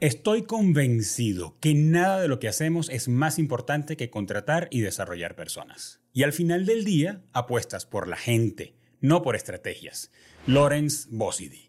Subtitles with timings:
[0.00, 5.36] Estoy convencido que nada de lo que hacemos es más importante que contratar y desarrollar
[5.36, 6.00] personas.
[6.14, 10.10] Y al final del día, apuestas por la gente, no por estrategias.
[10.46, 11.68] Lawrence Bossidy.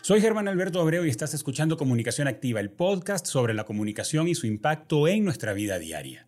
[0.00, 4.34] Soy Germán Alberto Abreu y estás escuchando Comunicación Activa, el podcast sobre la comunicación y
[4.34, 6.26] su impacto en nuestra vida diaria.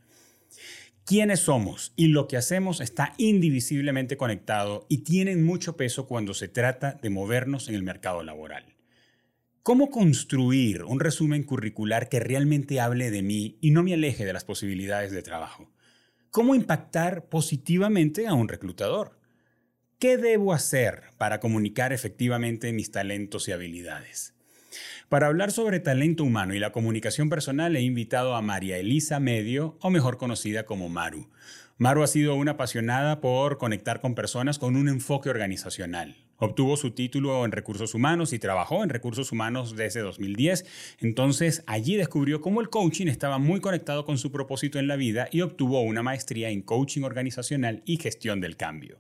[1.06, 6.48] Quiénes somos y lo que hacemos está indivisiblemente conectado y tienen mucho peso cuando se
[6.48, 8.77] trata de movernos en el mercado laboral.
[9.68, 14.32] ¿Cómo construir un resumen curricular que realmente hable de mí y no me aleje de
[14.32, 15.70] las posibilidades de trabajo?
[16.30, 19.20] ¿Cómo impactar positivamente a un reclutador?
[19.98, 24.32] ¿Qué debo hacer para comunicar efectivamente mis talentos y habilidades?
[25.10, 29.76] Para hablar sobre talento humano y la comunicación personal he invitado a María Elisa Medio,
[29.82, 31.28] o mejor conocida como Maru.
[31.80, 36.16] Maru ha sido una apasionada por conectar con personas con un enfoque organizacional.
[36.36, 40.66] Obtuvo su título en recursos humanos y trabajó en recursos humanos desde 2010.
[40.98, 45.28] Entonces allí descubrió cómo el coaching estaba muy conectado con su propósito en la vida
[45.30, 48.98] y obtuvo una maestría en coaching organizacional y gestión del cambio.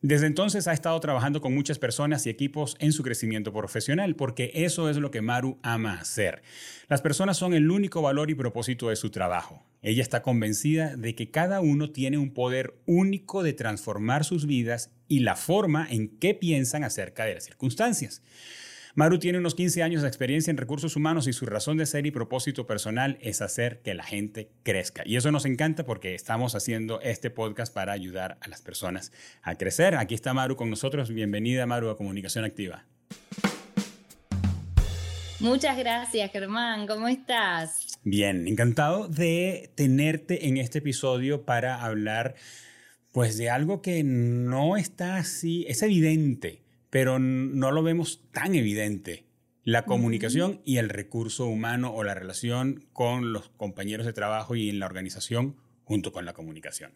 [0.00, 4.52] Desde entonces ha estado trabajando con muchas personas y equipos en su crecimiento profesional, porque
[4.54, 6.42] eso es lo que Maru ama hacer.
[6.88, 9.66] Las personas son el único valor y propósito de su trabajo.
[9.82, 14.92] Ella está convencida de que cada uno tiene un poder único de transformar sus vidas
[15.08, 18.22] y la forma en que piensan acerca de las circunstancias.
[18.94, 22.06] Maru tiene unos 15 años de experiencia en recursos humanos y su razón de ser
[22.06, 25.02] y propósito personal es hacer que la gente crezca.
[25.04, 29.56] Y eso nos encanta porque estamos haciendo este podcast para ayudar a las personas a
[29.56, 29.94] crecer.
[29.96, 31.10] Aquí está Maru con nosotros.
[31.10, 32.84] Bienvenida Maru a Comunicación Activa.
[35.40, 36.86] Muchas gracias, Germán.
[36.86, 37.98] ¿Cómo estás?
[38.02, 42.34] Bien, encantado de tenerte en este episodio para hablar
[43.12, 49.26] pues de algo que no está así, es evidente, pero no lo vemos tan evidente.
[49.64, 54.70] La comunicación y el recurso humano o la relación con los compañeros de trabajo y
[54.70, 56.94] en la organización junto con la comunicación.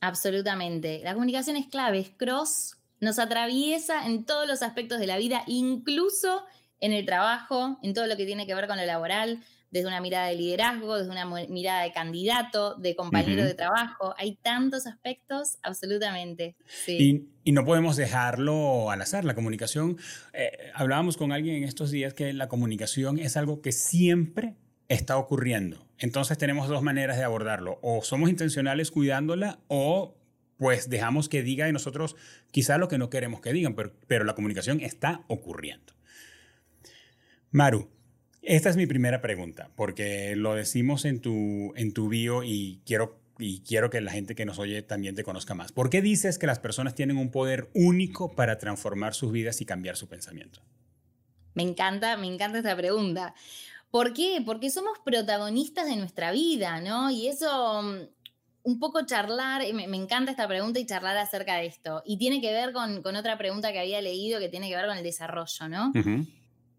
[0.00, 1.00] Absolutamente.
[1.02, 5.42] La comunicación es clave, es cross, nos atraviesa en todos los aspectos de la vida,
[5.46, 6.44] incluso
[6.80, 9.42] en el trabajo, en todo lo que tiene que ver con lo laboral
[9.74, 14.14] desde una mirada de liderazgo, desde una mirada de candidato, de compañero de trabajo.
[14.16, 16.54] Hay tantos aspectos, absolutamente.
[16.86, 19.24] Y, no podemos dejarlo al azar.
[19.24, 19.98] La comunicación,
[20.32, 24.54] eh, hablábamos con alguien en estos días que la comunicación es algo que siempre
[24.86, 25.88] está ocurriendo.
[25.98, 27.80] Entonces tenemos dos maneras de abordarlo.
[27.82, 30.16] O somos intencionales cuidándola o
[30.56, 32.14] pues dejamos que diga de nosotros
[32.52, 35.94] quizá lo que no queremos que digan, pero, pero la comunicación está ocurriendo.
[37.50, 37.93] Maru,
[38.46, 43.18] esta es mi primera pregunta, porque lo decimos en tu, en tu bio y quiero,
[43.38, 45.72] y quiero que la gente que nos oye también te conozca más.
[45.72, 49.66] ¿Por qué dices que las personas tienen un poder único para transformar sus vidas y
[49.66, 50.60] cambiar su pensamiento?
[51.54, 53.34] Me encanta, me encanta esta pregunta.
[53.90, 54.42] ¿Por qué?
[54.44, 57.10] Porque somos protagonistas de nuestra vida, ¿no?
[57.10, 57.98] Y eso, mm,
[58.64, 62.02] un poco charlar, me, encanta esta pregunta y charlar acerca de esto.
[62.04, 64.96] Y tiene que ver con, otra pregunta que había leído que tiene que ver con
[64.96, 65.92] el desarrollo, ¿no?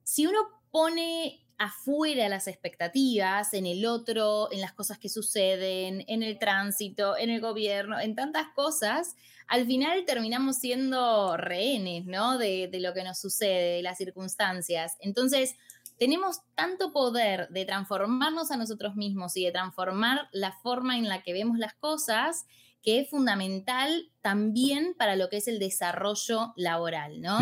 [0.03, 0.39] Si uno
[0.71, 7.17] pone afuera las expectativas, en el otro, en las cosas que suceden, en el tránsito,
[7.17, 9.15] en el gobierno, en tantas cosas,
[9.47, 12.37] al final terminamos siendo rehenes, ¿no?
[12.37, 14.97] De, de lo que nos sucede, de las circunstancias.
[14.99, 15.55] Entonces,
[15.97, 21.21] tenemos tanto poder de transformarnos a nosotros mismos y de transformar la forma en la
[21.21, 22.45] que vemos las cosas,
[22.81, 27.39] que es fundamental también para lo que es el desarrollo laboral, ¿no?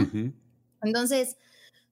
[0.82, 1.38] Entonces,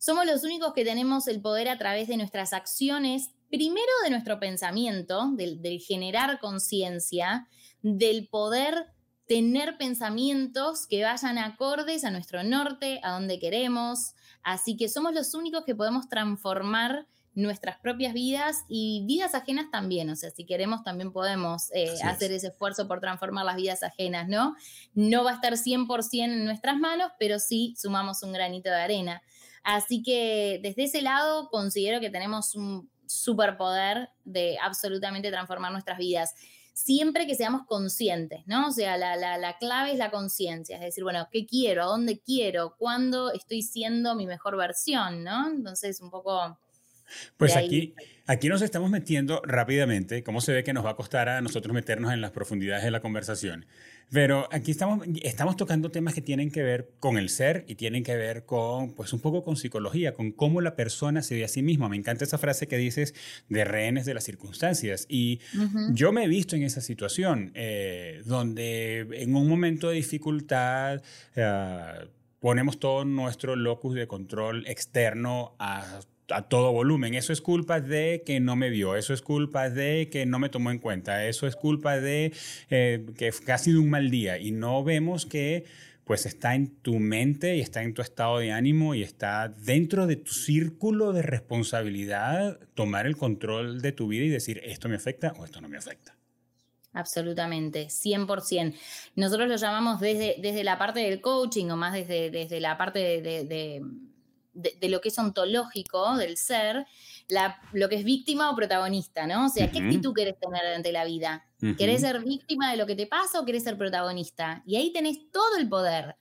[0.01, 4.39] somos los únicos que tenemos el poder a través de nuestras acciones, primero de nuestro
[4.39, 7.47] pensamiento, del, generar conciencia,
[7.83, 8.87] del poder
[9.27, 14.15] tener pensamientos que vayan acordes a nuestro norte, a donde queremos.
[14.41, 20.09] Así que somos los únicos que podemos transformar nuestras propias vidas y vidas ajenas también.
[20.09, 24.27] O sea, si queremos también podemos eh, hacer ese esfuerzo por transformar las vidas ajenas,
[24.27, 24.55] ¿no?
[24.95, 29.21] No va a estar 100% en nuestras manos, pero sí sumamos un granito de arena.
[29.63, 36.33] Así que desde ese lado considero que tenemos un superpoder de absolutamente transformar nuestras vidas.
[36.73, 38.67] Siempre que seamos conscientes, ¿no?
[38.67, 41.83] O sea, la, la clave es la conciencia, es decir, bueno, ¿qué quiero?
[41.83, 42.75] ¿A dónde quiero?
[42.77, 45.49] ¿Cuándo estoy siendo mi mejor versión, ¿no?
[45.49, 46.57] Entonces, un poco
[47.37, 47.95] pues aquí,
[48.27, 51.73] aquí nos estamos metiendo rápidamente, como se ve que nos va a costar a nosotros
[51.73, 53.65] meternos en las profundidades de la conversación.
[54.11, 58.03] Pero aquí estamos, estamos tocando temas que tienen que ver con el ser y tienen
[58.03, 61.47] que ver con, pues un poco con psicología, con cómo la persona se ve a
[61.47, 61.87] sí misma.
[61.87, 63.15] Me encanta esa frase que dices
[63.47, 65.05] de rehenes de las circunstancias.
[65.07, 65.39] Y
[65.93, 71.01] yo me he visto en esa situación, eh, donde en un momento de dificultad,
[71.37, 72.05] uh,
[72.41, 76.01] ponemos todo nuestro locus de control externo a,
[76.47, 77.13] todo volumen.
[77.13, 80.49] Eso es culpa de que no me vio, eso es culpa de que no me
[80.49, 82.33] tomó en cuenta, eso es culpa de
[82.69, 85.65] eh, que ha sido un mal día y no vemos que
[86.03, 90.07] pues está en tu mente y está en tu estado de ánimo y está dentro
[90.07, 94.95] de tu círculo de responsabilidad tomar el control de tu vida y decir esto me
[94.95, 96.15] afecta o esto no me afecta.
[96.93, 98.75] Absolutamente, 100%.
[99.15, 102.99] Nosotros lo llamamos desde, desde la parte del coaching o más desde, desde la parte
[102.99, 103.81] de,
[104.53, 106.85] lo que es ontológico del ser,
[107.27, 109.45] la, lo que es víctima o protagonista, ¿no?
[109.45, 111.45] O sea, ¿qué actitud querés tener ante la vida?
[111.77, 114.63] ¿Querés ser víctima de lo que te pasa o querés ser protagonista?
[114.65, 116.17] Y ahí tenés todo el poder.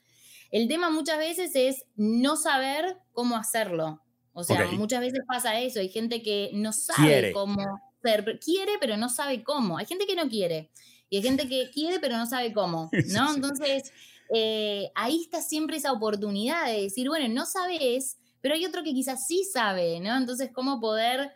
[0.50, 4.02] El tema muchas veces es no saber cómo hacerlo.
[4.32, 5.80] O sea, muchas veces pasa eso.
[5.80, 7.80] Hay gente que no sabe cómo
[8.42, 9.78] quiere, pero no sabe cómo.
[9.78, 10.70] Hay gente que no quiere
[11.10, 13.34] y hay gente que quiere, pero no sabe cómo, ¿no?
[13.34, 13.92] Entonces,
[14.32, 18.94] eh, ahí está siempre esa oportunidad de decir, bueno, no sabes, pero hay otro que
[18.94, 20.16] quizás sí sabe, ¿no?
[20.16, 21.32] Entonces, ¿cómo poder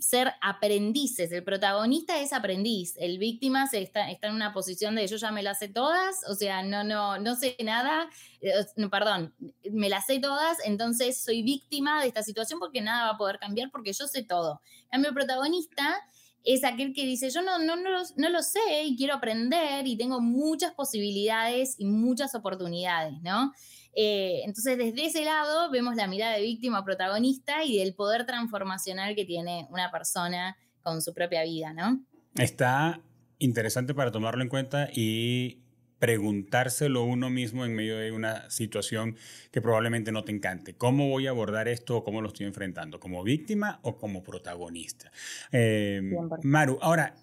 [0.00, 1.32] ser aprendices.
[1.32, 2.94] El protagonista es aprendiz.
[2.98, 6.34] El víctima está, está, en una posición de yo ya me las sé todas, o
[6.34, 8.08] sea, no, no, no sé nada,
[8.40, 9.34] eh, no, perdón,
[9.70, 13.38] me las sé todas, entonces soy víctima de esta situación porque nada va a poder
[13.38, 14.60] cambiar porque yo sé todo.
[14.90, 15.96] Cambio, el protagonista
[16.44, 19.86] es aquel que dice, yo no, no, no, lo, no lo sé y quiero aprender
[19.86, 23.52] y tengo muchas posibilidades y muchas oportunidades, ¿no?
[23.94, 29.14] Eh, entonces, desde ese lado vemos la mirada de víctima protagonista y del poder transformacional
[29.14, 32.04] que tiene una persona con su propia vida, ¿no?
[32.36, 33.00] Está
[33.38, 35.58] interesante para tomarlo en cuenta y
[35.98, 39.16] preguntárselo uno mismo en medio de una situación
[39.50, 40.74] que probablemente no te encante.
[40.74, 43.00] ¿Cómo voy a abordar esto o cómo lo estoy enfrentando?
[43.00, 45.10] ¿Como víctima o como protagonista?
[45.52, 46.00] Eh,
[46.42, 47.14] Maru, ahora,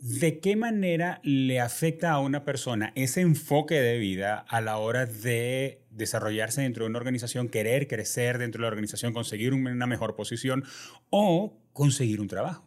[0.00, 5.06] ¿De qué manera le afecta a una persona ese enfoque de vida a la hora
[5.06, 10.14] de desarrollarse dentro de una organización, querer crecer dentro de la organización, conseguir una mejor
[10.14, 10.62] posición
[11.10, 12.64] o conseguir un trabajo?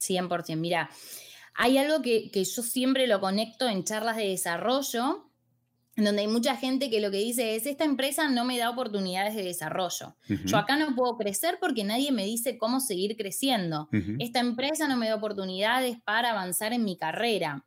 [0.00, 0.56] 100%.
[0.56, 0.90] Mira,
[1.58, 5.28] hay algo que, que yo siempre lo conecto en charlas de desarrollo
[6.04, 9.34] donde hay mucha gente que lo que dice es, esta empresa no me da oportunidades
[9.34, 10.14] de desarrollo.
[10.44, 13.88] Yo acá no puedo crecer porque nadie me dice cómo seguir creciendo.
[14.20, 17.64] Esta empresa no me da oportunidades para avanzar en mi carrera.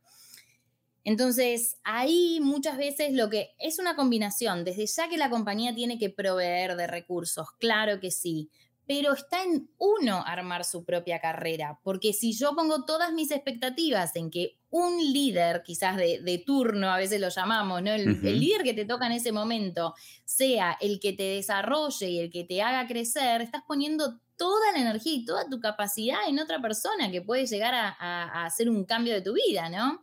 [1.04, 5.98] Entonces, ahí muchas veces lo que es una combinación, desde ya que la compañía tiene
[5.98, 8.50] que proveer de recursos, claro que sí,
[8.94, 14.14] pero está en uno armar su propia carrera, porque si yo pongo todas mis expectativas
[14.16, 17.90] en que un líder, quizás de, turno, a veces lo llamamos, ¿no?
[17.90, 19.94] El, líder que te toca en ese momento
[20.26, 24.80] sea el que te desarrolle y el que te haga crecer, estás poniendo toda la
[24.80, 28.84] energía y toda tu capacidad en otra persona que puede llegar a, a hacer un
[28.84, 30.02] cambio de tu vida, ¿no?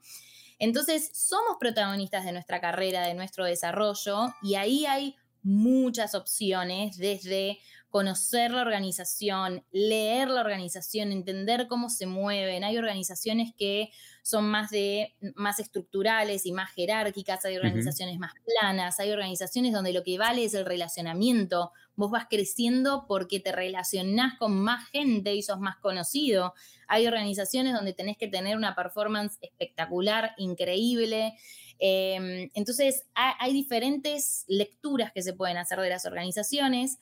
[0.57, 7.59] Entonces, somos protagonistas de nuestra carrera, de nuestro desarrollo, y ahí hay muchas opciones desde
[7.89, 12.63] conocer la organización, leer la organización, entender cómo se mueven.
[12.63, 13.89] Hay organizaciones que
[14.21, 19.91] son más de más estructurales y más jerárquicas, hay organizaciones más planas, hay organizaciones donde
[19.91, 21.71] lo que vale es el relacionamiento.
[21.95, 26.53] Vos vas creciendo porque te relacionás con más gente y sos más conocido.
[26.87, 31.33] Hay organizaciones donde tenés que tener una performance espectacular, increíble.
[31.79, 36.99] Em, entonces, hay diferentes lecturas que se pueden hacer de las organizaciones.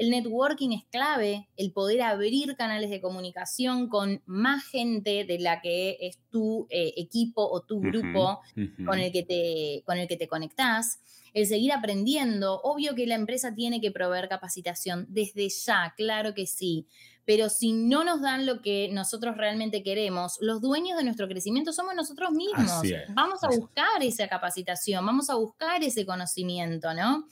[0.00, 5.60] El networking es clave, el poder abrir canales de comunicación con más gente de la
[5.60, 8.40] que es tu eh, equipo o tu grupo
[8.86, 11.00] Con, el que te, con el que te conectás.
[11.34, 16.46] El seguir aprendiendo, obvio que la empresa tiene que proveer capacitación desde ya, claro que
[16.46, 16.86] sí,
[17.26, 21.74] pero si no nos dan lo que nosotros realmente queremos, los dueños de nuestro crecimiento
[21.74, 22.82] somos nosotros mismos.
[23.10, 27.28] Vamos a buscar esa capacitación, vamos a buscar ese conocimiento, ¿no?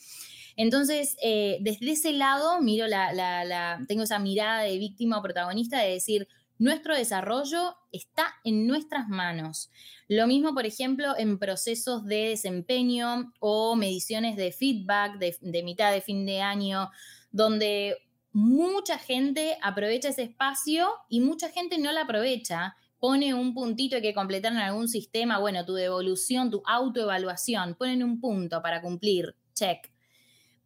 [0.59, 5.93] Entonces, eh, desde ese lado, miro la, tengo esa mirada de víctima o protagonista de
[5.93, 6.27] decir,
[6.59, 9.71] nuestro desarrollo está en nuestras manos.
[10.09, 16.00] Lo mismo, por ejemplo, en procesos de desempeño o mediciones de feedback de, mitad de
[16.00, 16.91] fin de año,
[17.31, 17.97] donde
[18.33, 24.12] mucha gente aprovecha ese espacio y mucha gente no la aprovecha pone un puntito que
[24.12, 29.88] completar en algún sistema, bueno, tu devolución, tu autoevaluación, ponen un punto para cumplir, check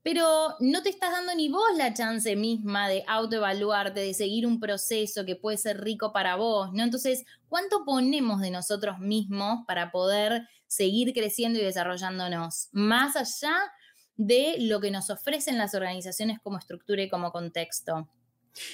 [0.03, 4.59] pero no te estás dando ni vos la chance misma de autoevaluarte, de seguir un
[4.59, 6.83] proceso que puede ser rico para vos, ¿no?
[6.83, 12.69] Entonces, ¿cuánto ponemos de nosotros mismos para poder seguir creciendo y desarrollándonos?
[12.73, 13.55] Más allá
[14.17, 18.09] de lo que nos ofrecen las organizaciones como estructura y como contexto.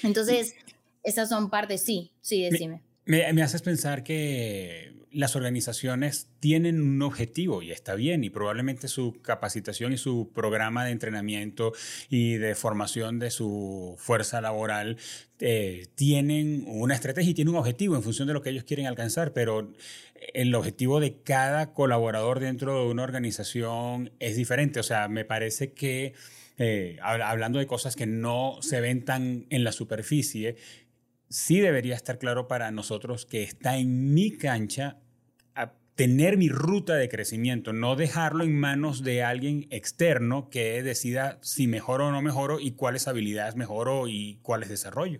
[0.03, 0.55] Entonces,
[1.03, 2.88] esas son partes, sí, sí, decime.
[3.09, 9.19] Me, haces pensar que las organizaciones tienen un objetivo y está bien y probablemente su
[9.23, 11.73] capacitación y su programa de entrenamiento
[12.11, 14.97] y de formación de su fuerza laboral
[15.39, 18.85] eh, tienen una estrategia y tienen un objetivo en función de lo que ellos quieren
[18.85, 19.73] alcanzar, pero
[20.35, 24.79] el objetivo de cada colaborador dentro de una organización es diferente.
[24.81, 26.13] O sea, me parece que
[26.59, 30.57] eh, hablando de cosas que no se ven tan en la superficie,
[31.29, 34.97] sí debería estar claro para nosotros que está en mi cancha
[35.99, 41.67] tener mi ruta de crecimiento, no dejarlo en manos de alguien externo que decida si
[41.67, 45.19] mejoro o no mejoro y cuáles habilidades mejoro y cuáles desarrollo.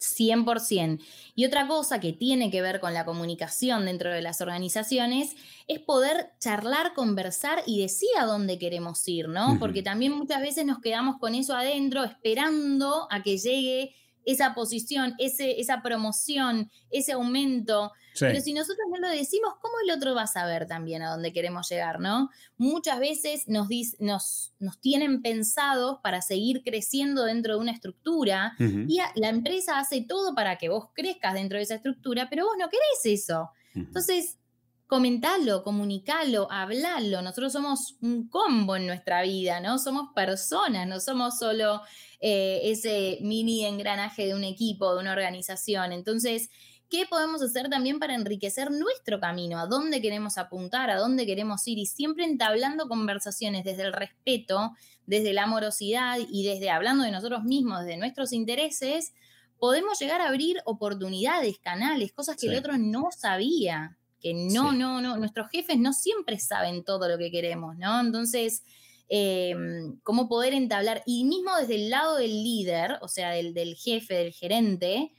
[0.00, 1.00] 100%.
[1.36, 5.36] Y otra cosa que tiene que ver con la comunicación dentro de las organizaciones
[5.68, 9.58] es poder charlar, conversar y decir a dónde queremos ir, ¿no?
[9.60, 15.14] Porque también muchas veces nos quedamos con eso adentro esperando a que llegue esa posición,
[15.18, 17.92] ese, esa promoción, ese aumento.
[18.18, 21.32] Pero si nosotros no lo decimos, ¿cómo el otro va a saber también a dónde
[21.32, 22.30] queremos llegar, no?
[22.56, 28.98] Muchas veces nos, nos, nos tienen pensados para seguir creciendo dentro de una estructura y
[29.16, 32.68] la empresa hace todo para que vos crezcas dentro de esa estructura, pero vos no
[32.68, 33.50] querés eso.
[33.74, 34.38] Entonces,
[34.86, 37.22] comentalo, comunicalo, hablalo.
[37.22, 39.78] Nosotros somos un combo en nuestra vida, ¿no?
[39.78, 41.80] Somos personas, no somos solo
[42.26, 45.92] eh, ese mini engranaje de un equipo, de una organización.
[45.92, 46.48] Entonces,
[46.88, 49.58] ¿qué podemos hacer también para enriquecer nuestro camino?
[49.58, 50.88] ¿A dónde queremos apuntar?
[50.88, 51.76] ¿A dónde queremos ir?
[51.76, 54.72] Y siempre entablando conversaciones desde el respeto,
[55.04, 59.12] desde la amorosidad y desde hablando de nosotros mismos, desde nuestros intereses,
[59.58, 65.02] podemos llegar a abrir oportunidades, canales, cosas que el otro no sabía que no, no,
[65.02, 68.00] no, nuestros jefes no siempre saben todo lo que queremos, ¿no?
[68.00, 68.62] Entonces,
[69.08, 74.14] em, cómo poder entablar, y mismo desde el lado del líder, o sea, del, jefe,
[74.14, 75.12] del gerente,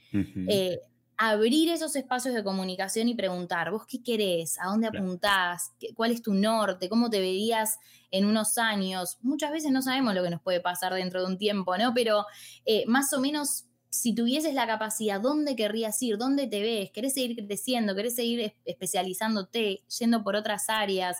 [0.48, 0.78] eh,
[1.18, 6.22] abrir esos espacios de comunicación y preguntar, vos qué querés, a dónde apuntás, cuál es
[6.22, 7.78] tu norte, cómo te verías
[8.10, 9.18] en unos años.
[9.22, 11.94] Muchas veces no sabemos lo que nos puede pasar dentro de un tiempo, ¿no?
[11.94, 12.26] Pero
[12.66, 16.18] eh, más o menos si tuvieses la capacidad, ¿dónde querrías ir?
[16.18, 16.90] ¿Dónde te ves?
[16.90, 17.94] ¿Querés seguir creciendo?
[17.94, 21.18] ¿Querés seguir especializándote, yendo por otras áreas?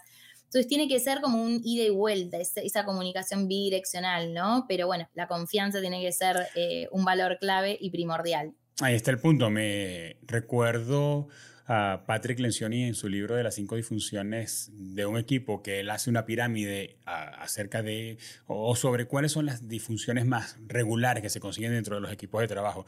[0.56, 4.64] Entonces tiene que ser como un ida y vuelta, esa, comunicación bidireccional, ¿no?
[4.66, 8.54] Pero bueno, la confianza tiene que ser eh, un valor clave y primordial.
[8.80, 9.50] Ahí está el punto.
[9.50, 11.28] Me recuerdo
[11.66, 15.90] a Patrick Lencioni en su libro de las cinco disfunciones de un equipo, que él
[15.90, 21.38] hace una pirámide acerca de o sobre cuáles son las disfunciones más regulares que se
[21.38, 22.86] consiguen dentro de los equipos de trabajo.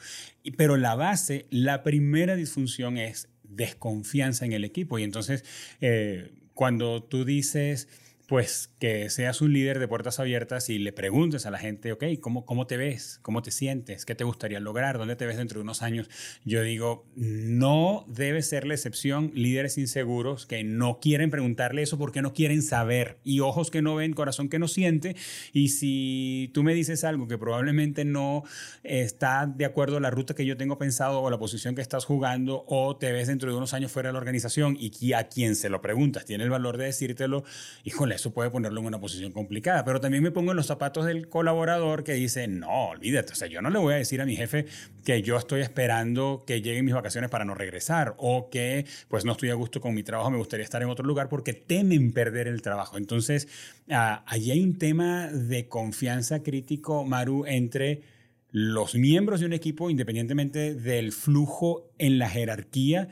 [0.56, 4.98] Pero la base, la primera disfunción es desconfianza en el equipo.
[4.98, 5.44] Y entonces,
[5.82, 7.86] eh, cuando tú dices
[8.28, 12.04] pues que seas un líder de puertas abiertas y le preguntes a la gente, ok,
[12.20, 13.20] ¿cómo, ¿cómo te ves?
[13.22, 14.04] ¿Cómo te sientes?
[14.04, 14.98] ¿Qué te gustaría lograr?
[14.98, 16.10] ¿Dónde te ves dentro de unos años?
[16.44, 22.20] Yo digo, no debe ser la excepción líderes inseguros que no quieren preguntarle eso porque
[22.20, 25.16] no quieren saber y ojos que no ven, corazón que no siente.
[25.54, 28.44] Y si tú me dices algo que probablemente no
[28.82, 32.04] está de acuerdo a la ruta que yo tengo pensado o la posición que estás
[32.04, 35.56] jugando o te ves dentro de unos años fuera de la organización y a quien
[35.56, 37.42] se lo preguntas tiene el valor de decírtelo,
[37.84, 39.84] híjole, eso puede ponerlo en una posición complicada.
[39.84, 43.48] Pero también me pongo en los zapatos del colaborador que dice, no, olvídate, o sea,
[43.48, 44.66] yo no le voy a decir a mi jefe
[45.04, 49.32] que yo estoy esperando que lleguen mis vacaciones para no regresar o que pues no
[49.32, 52.48] estoy a gusto con mi trabajo, me gustaría estar en otro lugar porque temen perder
[52.48, 52.98] el trabajo.
[52.98, 53.48] Entonces,
[53.90, 58.02] ah, allí hay un tema de confianza crítico, Maru, entre
[58.50, 63.08] los miembros de un equipo, independientemente del flujo en la jerarquía,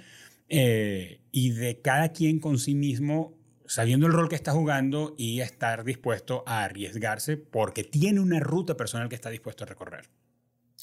[0.48, 3.35] eh, y de cada quien con sí mismo
[3.68, 8.76] sabiendo el rol que está jugando y estar dispuesto a arriesgarse porque tiene una ruta
[8.76, 10.08] personal que está dispuesto a recorrer.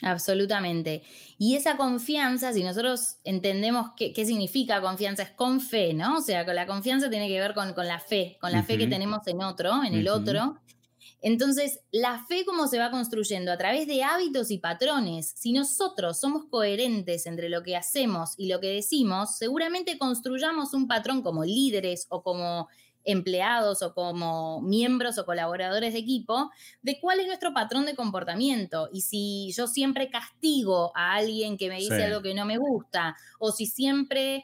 [0.01, 1.03] Absolutamente.
[1.37, 6.17] Y esa confianza, si nosotros entendemos qué, significa confianza, es con fe, ¿no?
[6.17, 8.87] O sea, con la confianza tiene que ver con, la fe, con la fe que
[8.87, 10.59] tenemos en otro, en el otro.
[11.25, 15.33] Entonces, la fe cómo se va construyendo a través de hábitos y patrones.
[15.37, 20.85] Si nosotros somos coherentes entre lo que hacemos y lo que decimos, seguramente construyamos un
[20.85, 22.67] patrón como líderes o como
[23.05, 26.51] empleados o como miembros o colaboradores de equipo,
[26.81, 28.89] de cuál es nuestro patrón de comportamiento.
[28.91, 33.15] Y si yo siempre castigo a alguien que me dice algo que no me gusta,
[33.39, 34.43] o si siempre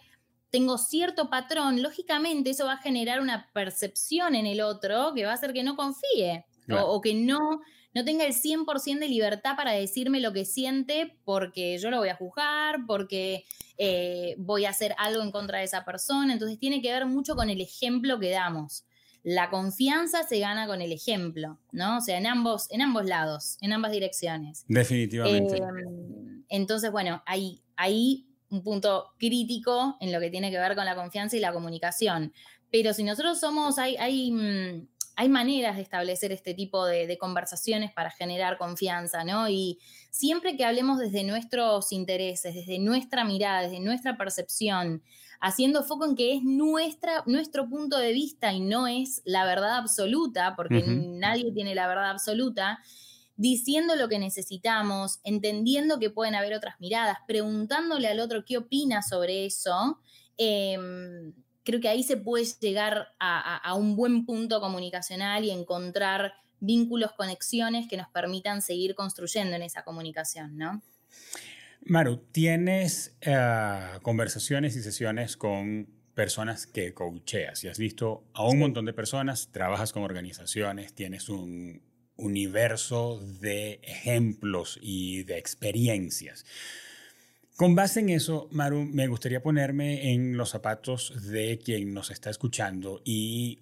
[0.50, 5.32] tengo cierto patrón, lógicamente eso va a generar una percepción en el otro que va
[5.32, 7.62] a hacer que no confíe o, que no,
[7.94, 12.10] no tenga el 100% de libertad para decirme lo que siente porque yo lo voy
[12.10, 13.46] a juzgar, porque
[13.78, 16.34] eh, voy a hacer algo en contra de esa persona.
[16.34, 18.86] Entonces tiene que ver mucho con el ejemplo que damos.
[19.24, 21.98] La confianza se gana con el ejemplo, ¿no?
[21.98, 24.64] O sea, en ambos, en ambos lados, en ambas direcciones.
[24.68, 25.58] Definitivamente.
[25.58, 30.86] Em, entonces, bueno, ahí, ahí un punto crítico en lo que tiene que ver con
[30.86, 32.34] la confianza y la comunicación.
[32.72, 34.88] Pero si nosotros somos, hay, hay, mm,
[35.20, 39.50] hay maneras de establecer este tipo de, de, conversaciones para generar confianza, ¿no?
[39.50, 39.78] Y
[40.10, 45.04] siempre que hablemos desde nuestros intereses, desde nuestra mirada, desde nuestra percepción,
[45.42, 49.76] haciendo foco en que es nuestra, nuestro punto de vista y no es la verdad
[49.76, 52.80] absoluta, porque nadie tiene la verdad absoluta,
[53.36, 59.02] diciendo lo que necesitamos, entendiendo que pueden haber otras miradas, preguntándole al otro qué opina
[59.02, 60.00] sobre eso,
[60.38, 61.34] em,
[61.70, 67.88] creo que ahí se puede llegar a, un buen punto comunicacional y encontrar vínculos, conexiones
[67.88, 70.82] que nos permitan seguir construyendo en esa comunicación, ¿no?
[71.82, 78.58] Maru, tienes eh, conversaciones y sesiones con personas que coacheas y has visto a un
[78.58, 81.84] montón de personas, trabajas con organizaciones, tienes un
[82.16, 86.46] universo de ejemplos y de experiencias.
[87.60, 92.30] Con base en eso, Maru, me gustaría ponerme en los zapatos de quien nos está
[92.30, 93.60] escuchando y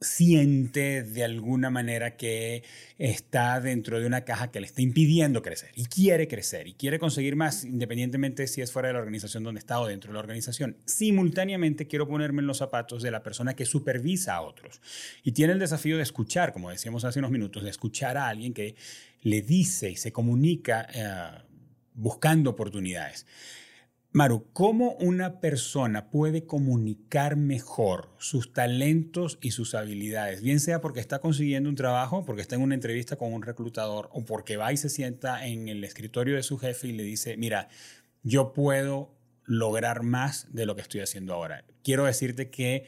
[0.00, 2.64] siente de alguna manera que
[2.98, 6.98] está dentro de una caja que le está impidiendo crecer y quiere crecer y quiere
[6.98, 10.20] conseguir más independientemente si es fuera de la organización donde está o dentro de la
[10.20, 10.76] organización.
[10.84, 14.80] Simultáneamente quiero ponerme en los zapatos de la persona que supervisa a otros
[15.22, 18.52] y tiene el desafío de escuchar, como decíamos hace unos minutos, de escuchar a alguien
[18.52, 18.74] que
[19.22, 21.49] le dice y se comunica eh,
[22.00, 23.26] buscando oportunidades.
[24.12, 30.42] Maru, ¿cómo una persona puede comunicar mejor sus talentos y sus habilidades?
[30.42, 34.08] Bien sea porque está consiguiendo un trabajo, porque está en una entrevista con un reclutador
[34.12, 37.36] o porque va y se sienta en el escritorio de su jefe y le dice,
[37.36, 37.68] mira,
[38.24, 39.14] yo puedo
[39.44, 41.64] lograr más de lo que estoy haciendo ahora.
[41.84, 42.86] Quiero decirte que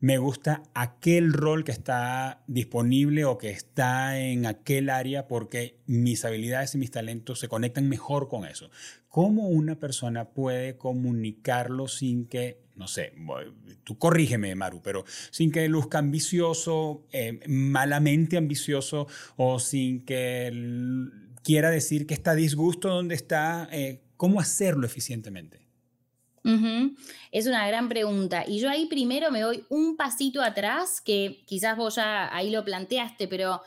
[0.00, 6.24] me gusta aquel rol que está disponible o que está en aquel área porque mis
[6.24, 8.70] habilidades y mis talentos se conectan mejor con eso.
[9.08, 13.12] ¿Cómo una persona puede comunicarlo sin que, no sé,
[13.84, 20.50] tú corrígeme, Maru, pero sin que luzca ambicioso, eh, malamente ambicioso o sin que
[21.42, 23.68] quiera decir que está disgusto donde está?
[23.70, 25.69] Eh, ¿Cómo hacerlo eficientemente?
[27.32, 28.44] Es una gran pregunta.
[28.46, 32.64] Y yo ahí primero me voy un pasito atrás, que quizás vos ya ahí lo
[32.64, 33.60] planteaste, pero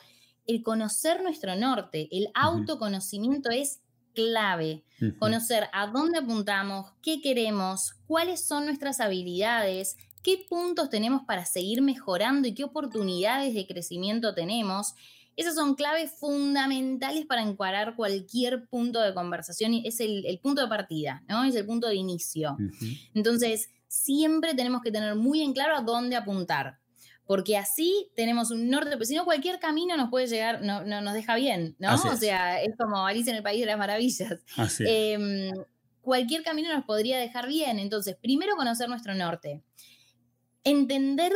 [0.46, 3.80] el conocer nuestro norte, el autoconocimiento es
[4.14, 4.84] clave.
[5.20, 11.82] Conocer a dónde apuntamos, qué queremos, cuáles son nuestras habilidades, qué puntos tenemos para seguir
[11.82, 14.94] mejorando y qué oportunidades de crecimiento tenemos.
[15.36, 20.68] Esas son claves fundamentales para encuadrar cualquier punto de conversación y es el, punto de
[20.68, 21.44] partida, ¿no?
[21.44, 22.56] Es el punto de inicio.
[23.14, 26.80] Entonces, siempre tenemos que tener muy en claro a dónde apuntar,
[27.26, 31.02] porque así tenemos un norte, pero si no, cualquier camino nos puede llegar, no, no
[31.02, 31.96] nos deja bien, ¿no?
[31.96, 34.40] o sea, es como Alicia en el País de las Maravillas.
[34.80, 35.52] Em,
[36.02, 37.80] cualquier camino nos podría dejar bien.
[37.80, 39.64] Entonces, primero conocer nuestro norte.
[40.64, 41.34] Entender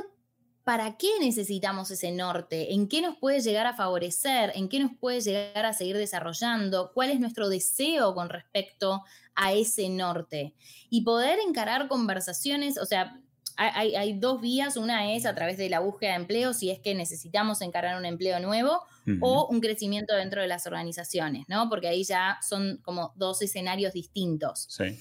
[0.67, 2.73] ¿para qué necesitamos ese norte?
[2.73, 4.51] ¿En qué nos puede llegar a favorecer?
[4.53, 6.91] ¿En qué nos puede llegar a seguir desarrollando?
[6.93, 9.01] ¿Cuál es nuestro deseo con respecto
[9.33, 10.55] a ese norte?
[10.89, 13.17] Y poder encarar conversaciones, o sea,
[13.55, 14.75] hay, dos vías.
[14.75, 18.05] Una es a través de la búsqueda de empleo, si es que necesitamos encarar un
[18.05, 18.81] empleo nuevo,
[19.21, 21.69] o un crecimiento dentro de las organizaciones, ¿no?
[21.69, 24.67] Porque ahí ya son como dos escenarios distintos.
[24.67, 24.99] Sí.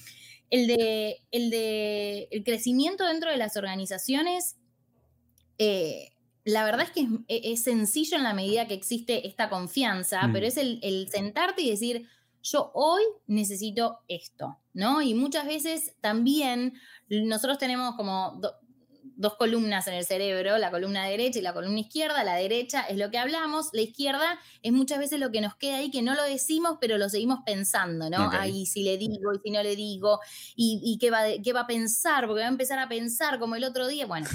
[0.49, 4.55] El de, el de el crecimiento dentro de las organizaciones
[5.57, 6.11] eh,
[6.47, 10.45] la verdad es que e, es, sencillo en la medida que existe esta confianza, pero
[10.45, 10.49] mm.
[10.49, 12.07] es el, sentarte y decir,
[12.41, 15.01] yo hoy necesito esto, ¿no?
[15.01, 16.73] Y muchas veces también
[17.09, 18.39] nosotros tenemos como
[19.17, 22.23] dos columnas en el cerebro, la columna derecha y la columna izquierda.
[22.23, 25.77] La derecha es lo que hablamos, la izquierda es muchas veces lo que nos queda
[25.77, 28.29] ahí, que no lo decimos, pero lo seguimos pensando, ¿no?
[28.31, 30.19] Ahí si le digo y si no le digo,
[30.55, 33.63] y, qué, va, qué va a pensar, porque va a empezar a pensar como el
[33.63, 34.05] otro día.
[34.05, 34.27] Bueno,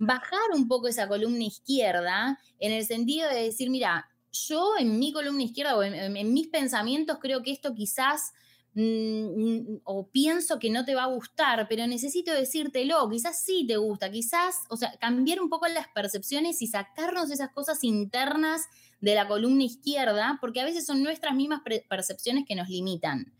[0.00, 5.12] bajar un poco esa columna izquierda en el sentido de decir, mira, yo en mi
[5.12, 8.32] columna izquierda o en, mis pensamientos creo que esto quizás
[8.72, 13.76] mm, o pienso que no te va a gustar, pero necesito decírtelo, quizás sí te
[13.76, 18.62] gusta, quizás, o sea, cambiar un poco las percepciones y sacarnos esas cosas internas
[19.00, 23.34] de la columna izquierda, porque a veces son nuestras mismas percepciones que nos limitan.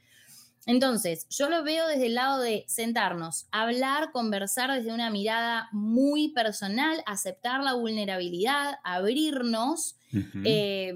[0.66, 6.32] Entonces, yo lo veo desde el lado de sentarnos, hablar, conversar desde una mirada muy
[6.32, 9.96] personal, aceptar la vulnerabilidad, abrirnos
[10.44, 10.94] eh,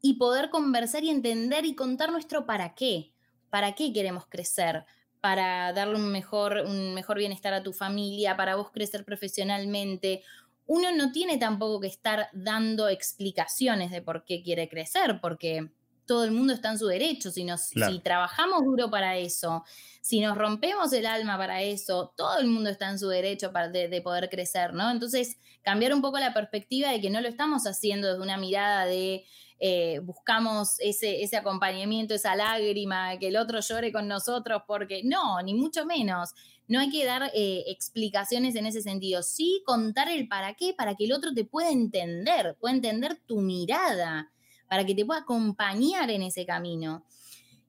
[0.00, 3.12] y poder conversar y entender y contar nuestro para qué,
[3.50, 4.86] para qué queremos crecer,
[5.20, 10.22] para darle un mejor, un mejor bienestar a tu familia, para vos crecer profesionalmente.
[10.66, 15.70] Uno no tiene tampoco que estar dando explicaciones de por qué quiere crecer, porque
[16.06, 17.30] todo el mundo está en su derecho.
[17.30, 19.64] Si, nos, si trabajamos duro para eso,
[20.00, 23.68] si nos rompemos el alma para eso, todo el mundo está en su derecho para,
[23.68, 24.90] de, poder crecer, ¿no?
[24.90, 28.86] Entonces, cambiar un poco la perspectiva de que no lo estamos haciendo desde una mirada
[28.86, 29.24] de
[29.58, 35.40] eh, buscamos ese, ese acompañamiento, esa lágrima, que el otro llore con nosotros, porque no,
[35.42, 36.34] ni mucho menos.
[36.68, 39.22] No hay que dar eh, explicaciones en ese sentido.
[39.22, 43.40] Sí contar el para qué, para que el otro te pueda entender, pueda entender tu
[43.40, 44.30] mirada,
[44.68, 47.04] para que te pueda acompañar en ese camino.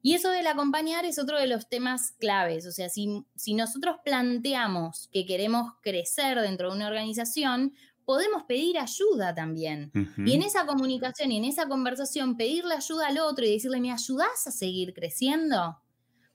[0.01, 2.65] Y eso del acompañar es otro de los temas claves.
[2.65, 7.73] O sea, si, si nosotros planteamos que queremos crecer dentro de una organización,
[8.05, 9.91] podemos pedir ayuda también.
[10.25, 13.91] Y en esa comunicación y en esa conversación, pedirle ayuda al otro y decirle, ¿me
[13.91, 15.77] ayudas a seguir creciendo?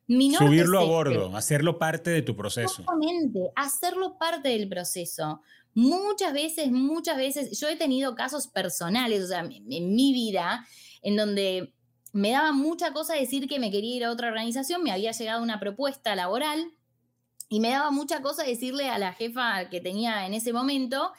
[0.06, 2.82] Subirlo a bordo, hacerlo parte de tu proceso.
[2.82, 5.40] Exactamente, hacerlo parte del proceso.
[5.74, 10.66] Muchas veces, muchas veces, yo he tenido casos personales, o sea, en mi vida,
[11.02, 11.72] en donde
[12.12, 15.42] me daba mucha cosa decir que me quería ir a otra organización, me había llegado
[15.42, 16.72] una propuesta laboral
[17.48, 21.12] y me daba mucha cosa decirle a la jefa que tenía en ese momento.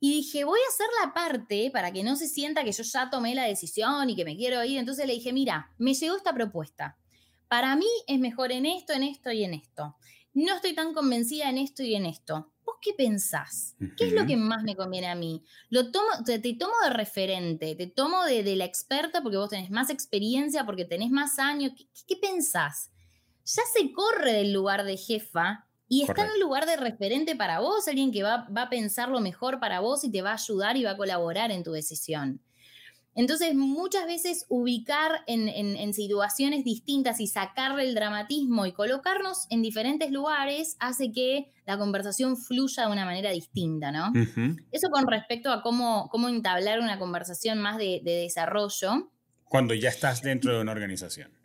[0.00, 3.10] Y dije, voy a hacer la parte para que no se sienta que yo ya
[3.10, 4.78] tomé la decisión y que me quiero ir.
[4.78, 6.96] Entonces le dije, mira, me llegó esta propuesta.
[7.48, 9.96] Para mí es mejor en esto, en esto y en esto.
[10.34, 12.52] No estoy tan convencida en esto y en esto.
[12.68, 13.74] ¿Vos qué pensás?
[13.96, 15.42] ¿Qué es lo que más me conviene a mí?
[15.70, 19.88] Lo tomo, te, tomo de referente, te tomo de, la experta porque vos tenés más
[19.88, 21.72] experiencia, porque tenés más años.
[22.06, 22.90] ¿Qué, pensás?
[23.46, 27.60] Ya se corre del lugar de jefa y está en el lugar de referente para
[27.60, 30.34] vos, alguien que va, va a pensar lo mejor para vos y te va a
[30.34, 32.42] ayudar y va a colaborar en tu decisión.
[33.18, 40.12] Entonces, muchas veces ubicar en, situaciones distintas y sacarle el dramatismo y colocarnos en diferentes
[40.12, 44.12] lugares hace que la conversación fluya de una manera distinta, ¿no?
[44.70, 49.10] Eso con respecto a cómo, cómo entablar una conversación más de, desarrollo.
[49.46, 51.36] Cuando ya estás dentro de una organización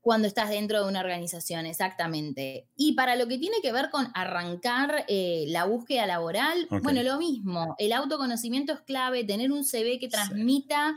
[0.00, 2.68] cuando estás dentro de una organización, exactamente.
[2.76, 7.18] Y para lo que tiene que ver con arrancar eh, la búsqueda laboral, bueno, lo
[7.18, 10.94] mismo, el autoconocimiento es clave, tener un CV que transmita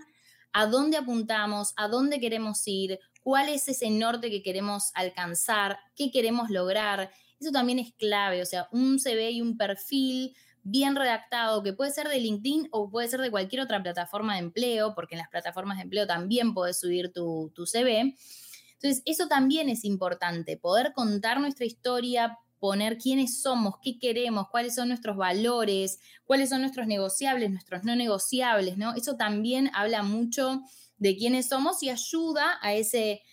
[0.54, 6.12] a dónde apuntamos, a dónde queremos ir, cuál es ese norte que queremos alcanzar, qué
[6.12, 7.12] queremos lograr.
[7.40, 11.92] Eso también es clave, o sea, un CV y un perfil bien redactado, que puede
[11.92, 15.30] ser de LinkedIn o puede ser de cualquier otra plataforma de empleo, porque en las
[15.30, 18.16] plataformas de empleo también puedes subir tu, tu CV.
[18.74, 24.76] Entonces, eso también es importante, poder contar nuestra historia, poner quiénes somos, qué queremos, cuáles
[24.76, 28.94] son nuestros valores, cuáles son nuestros negociables, nuestros no negociables, ¿no?
[28.96, 30.62] Eso también habla mucho
[30.98, 33.24] de quiénes somos y ayuda a ese,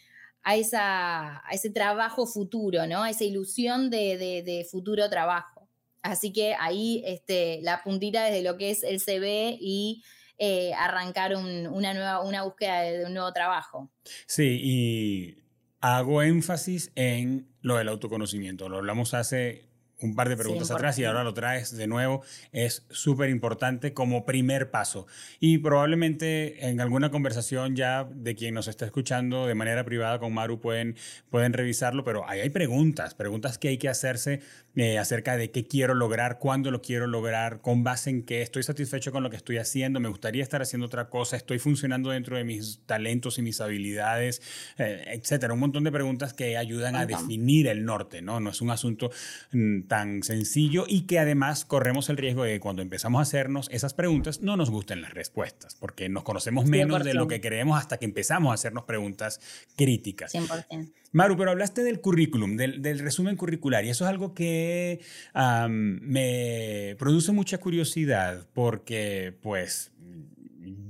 [0.43, 3.03] a esa, a ese trabajo futuro, ¿no?
[3.03, 5.69] A esa ilusión de, futuro trabajo.
[6.03, 10.05] Así que ahí este, la puntita desde lo que es el CV y
[10.39, 13.91] eh, arrancar una, nueva, una búsqueda de un nuevo trabajo.
[14.27, 15.46] Sí, y
[15.81, 18.69] hago énfasis en lo del autoconocimiento.
[18.69, 19.67] Lo hablamos hace
[20.01, 24.27] un par de preguntas atrás y ahora lo traes de nuevo, es súper importante como
[24.27, 25.07] primer paso.
[25.41, 30.35] Y probablemente en alguna conversación ya de quien nos está escuchando de manera privada con
[30.35, 30.97] Maru pueden,
[31.31, 34.41] pueden revisarlo, pero ahí hay preguntas, preguntas que hay que hacerse
[34.77, 38.63] eh, acerca de qué quiero lograr, cuándo lo quiero lograr, con base en qué estoy
[38.63, 42.37] satisfecho con lo que estoy haciendo, me gustaría estar haciendo otra cosa, estoy funcionando dentro
[42.37, 44.43] de mis talentos y mis habilidades,
[44.77, 45.55] eh, etcétera.
[45.55, 48.39] Un montón de preguntas que ayudan a definir el norte, ¿no?
[48.39, 49.11] No es un asunto
[49.53, 53.69] mm, tan sencillo y que además corremos el riesgo de que cuando empezamos a hacernos
[53.73, 57.79] esas preguntas no nos gusten las respuestas, porque nos conocemos menos de lo que creemos
[57.79, 59.41] hasta que empezamos a hacernos preguntas
[59.75, 60.35] críticas.
[60.35, 60.93] 100%.
[61.17, 65.01] Maru, pero hablaste del currículum, del, resumen curricular, y eso es algo que
[65.33, 69.93] me produce mucha curiosidad porque, pues,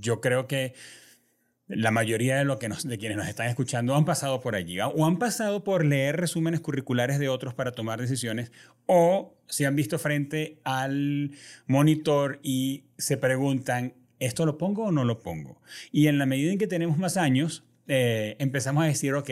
[0.01, 0.75] yo creo que
[1.69, 5.07] la mayoría de, lo que de quienes nos están escuchando han pasado por allí o
[5.07, 8.51] han pasado por leer resúmenes curriculares de otros para tomar decisiones
[8.87, 11.31] o se han visto frente al
[11.69, 15.63] monitor y se preguntan, ¿esto lo pongo o no lo pongo?
[15.93, 19.31] Y en la medida en que tenemos más años, eh, empezamos a decir, ok,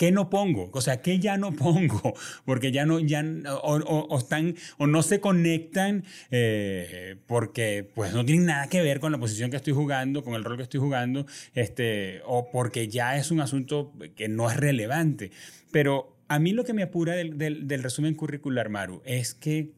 [0.00, 0.70] ¿Qué no pongo?
[0.72, 2.14] O sea, ¿qué ya no pongo?
[2.46, 3.22] Porque ya no, ya,
[3.62, 9.12] o, están, o no se conectan eh, porque pues no tienen nada que ver con
[9.12, 13.18] la posición que estoy jugando, con el rol que estoy jugando, este, o porque ya
[13.18, 15.32] es un asunto que no es relevante.
[15.70, 19.74] Pero a mí lo que me apura del, del resumen curricular, Maru, es que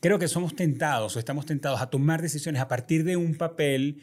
[0.00, 4.00] creo que somos tentados o estamos tentados a tomar decisiones a partir de un papel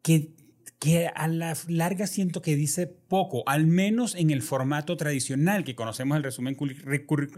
[0.00, 0.30] que
[0.78, 5.74] que a la larga siento que dice poco, al menos en el formato tradicional que
[5.74, 6.56] conocemos el resumen,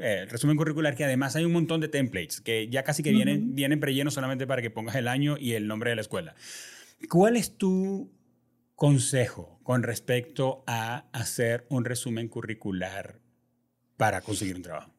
[0.01, 3.55] eh, resumen curricular, que además hay un montón de templates que ya casi que vienen,
[3.55, 6.35] vienen prellenos solamente para que pongas el año y el nombre de la escuela.
[7.09, 8.11] ¿Cuál es tu
[8.74, 13.20] consejo con respecto a hacer un resumen curricular
[13.96, 14.92] para conseguir un trabajo?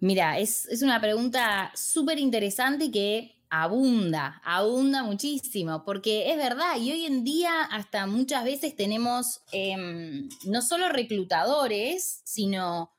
[0.00, 7.06] Mira, es, una pregunta súper interesante que abunda, abunda muchísimo, porque es verdad, y hoy
[7.06, 12.90] en día hasta muchas veces tenemos em, no solo reclutadores, sino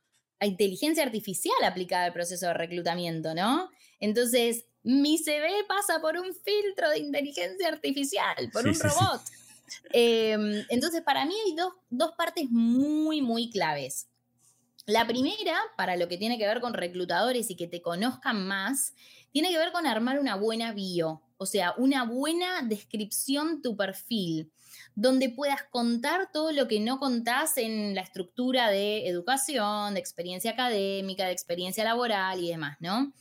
[0.42, 3.70] inteligencia artificial aplicada al proceso de reclutamiento, ¿no?
[4.00, 9.22] Entonces, mi CV pasa por un filtro de inteligencia artificial, por un robot.
[9.92, 14.08] Em, entonces, para mí hay dos, dos partes muy, muy claves.
[14.86, 18.94] La primera, para lo que tiene que ver con reclutadores y que te conozcan más,
[19.36, 24.50] tiene que ver con armar una buena bio, o sea, una buena descripción tu perfil,
[24.96, 30.52] donde puedas contar todo lo que no contás en la estructura de educación, de experiencia
[30.52, 33.12] académica, de experiencia laboral y demás, ¿no?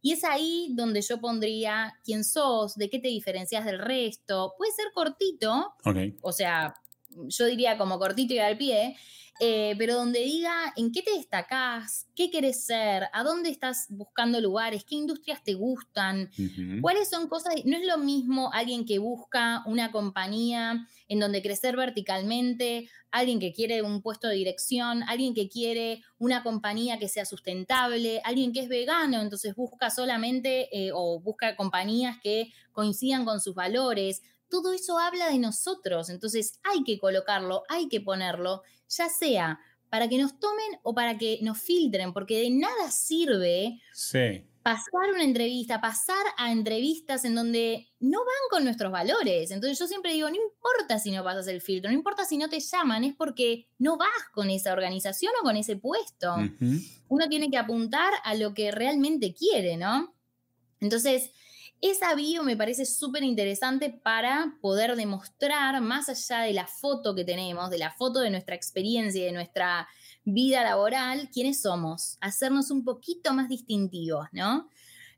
[0.00, 4.54] Y es ahí donde yo pondría quién sos, de qué te diferencias del resto.
[4.56, 5.74] Puede ser cortito,
[6.22, 6.72] o sea,
[7.26, 8.96] yo diría como cortito y al pie,
[9.40, 14.40] eh, pero donde diga en qué te destacás, qué querés ser, a dónde estás buscando
[14.40, 16.30] lugares, qué industrias te gustan,
[16.80, 17.54] cuáles son cosas.
[17.64, 23.52] No es lo mismo alguien que busca una compañía en donde crecer verticalmente, alguien que
[23.52, 28.60] quiere un puesto de dirección, alguien que quiere una compañía que sea sustentable, alguien que
[28.60, 34.22] es vegano, entonces busca solamente eh, o busca compañías que coincidan con sus valores.
[34.48, 38.62] Todo eso habla de nosotros, entonces hay que colocarlo, hay que ponerlo,
[38.96, 43.80] ya sea para que nos tomen o para que nos filtren, porque de nada sirve
[44.64, 49.50] pasar una entrevista, pasar a entrevistas en donde no van con nuestros valores.
[49.50, 52.48] Entonces yo siempre digo, no importa si no pasas el filtro, no importa si no
[52.48, 56.34] te llaman, es porque no vas con esa organización o con ese puesto.
[57.08, 60.14] Uno tiene que apuntar a lo que realmente quiere, ¿no?
[60.80, 61.30] Entonces,
[61.90, 67.24] esa bio me parece súper interesante para poder demostrar, más allá de la foto que
[67.24, 69.86] tenemos, de la foto de nuestra experiencia y de nuestra
[70.24, 74.70] vida laboral, quiénes somos, hacernos un poquito más distintivos, ¿no?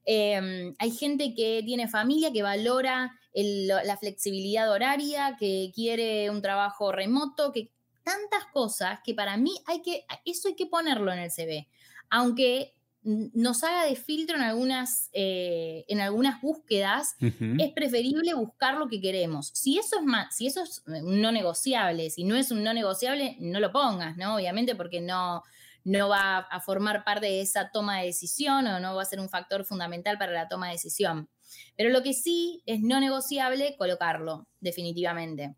[0.05, 6.91] Em, hay gente que tiene familia, que valora la flexibilidad horaria, que quiere un trabajo
[6.91, 7.71] remoto, que
[8.03, 11.69] tantas cosas que para mí hay que, eso hay que ponerlo en el CV.
[12.09, 12.76] Aunque
[13.07, 19.01] nos haga de filtro en algunas, eh, en algunas búsquedas, es preferible buscar lo que
[19.01, 19.53] queremos.
[19.55, 22.75] Si eso es más, si eso es un no negociable, si no es un no
[22.75, 24.35] negociable, no lo pongas, ¿no?
[24.35, 25.45] Obviamente porque no,
[25.85, 29.21] no va a formar parte de esa toma de decisión o no va a ser
[29.21, 31.29] un factor fundamental para la toma de decisión.
[31.77, 35.55] Pero lo que sí es no negociable, colocarlo, definitivamente.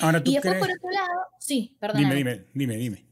[0.00, 2.02] Ahora, ¿tú y después, por otro lado, sí, perdón.
[2.02, 3.07] Dime, dime, dime, dime.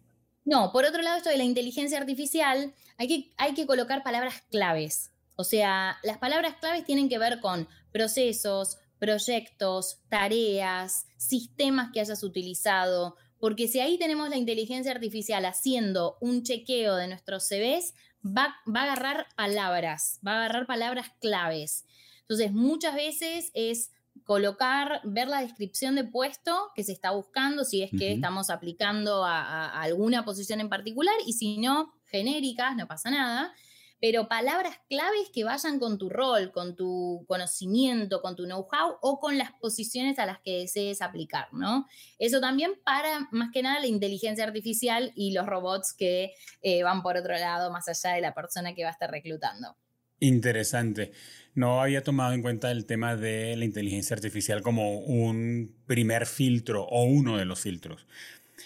[0.46, 4.42] No, por otro lado, esto de la inteligencia artificial, hay que, hay que colocar palabras
[4.48, 5.10] claves.
[5.34, 12.22] O sea, las palabras claves tienen que ver con procesos, proyectos, tareas, sistemas que hayas
[12.22, 18.54] utilizado, porque si ahí tenemos la inteligencia artificial haciendo un chequeo de nuestros CVs, va,
[18.72, 21.84] va, a agarrar palabras, va a agarrar palabras claves.
[22.20, 23.90] Entonces, muchas veces es
[24.24, 29.24] colocar, ver la descripción de puesto que se está buscando, si es que estamos aplicando
[29.24, 33.54] a, alguna posición en particular, y si no, genéricas, no pasa nada,
[34.00, 39.18] pero palabras claves que vayan con tu rol, con tu conocimiento, con tu know-how o
[39.18, 41.86] con las posiciones a las que desees aplicar, ¿no?
[42.18, 47.02] Eso también para, más que nada, la inteligencia artificial y los robots que eh, van
[47.02, 49.76] por otro lado, más allá de la persona que va a estar reclutando.
[50.20, 51.12] Interesante.
[51.54, 56.84] No había tomado en cuenta el tema de la inteligencia artificial como un primer filtro
[56.84, 58.06] o uno de los filtros.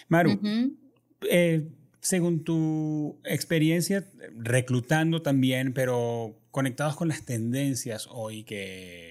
[0.09, 0.39] Maru,
[1.29, 1.67] eh,
[2.01, 4.05] según tu experiencia
[4.37, 9.10] reclutando también, pero conectados con las tendencias hoy que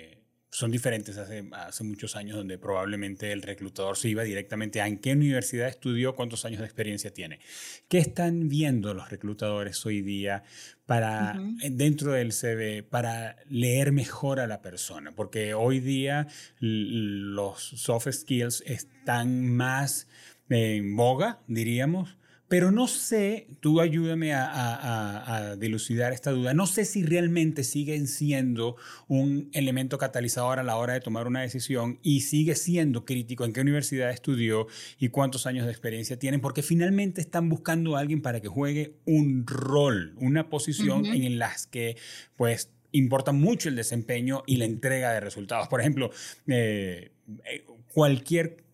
[0.61, 4.99] son diferentes hace, hace muchos años, donde probablemente el reclutador se iba directamente a en
[4.99, 7.41] qué universidad estudió, cuántos años de experiencia tiene.
[7.89, 10.43] ¿Qué están viendo los reclutadores hoy día
[10.85, 15.13] para, eh, dentro del CV, para leer mejor a la persona?
[15.13, 20.09] Porque hoy día los soft skills están más
[20.51, 22.19] en boga, diríamos,
[22.51, 28.75] pero no sé, tú ayúdame a, dilucidar esta duda, no sé si realmente siguen siendo
[29.07, 33.53] un elemento catalizador a la hora de tomar una decisión y sigue siendo crítico en
[33.53, 34.67] qué universidad estudió
[34.99, 38.97] y cuántos años de experiencia tienen, porque finalmente están buscando a alguien para que juegue
[39.05, 41.97] un rol, una posición en las que
[42.35, 45.69] pues importa mucho el desempeño y la entrega de resultados.
[45.69, 46.11] Por ejemplo,
[46.49, 47.13] eh,
[47.45, 48.65] eh, cualquier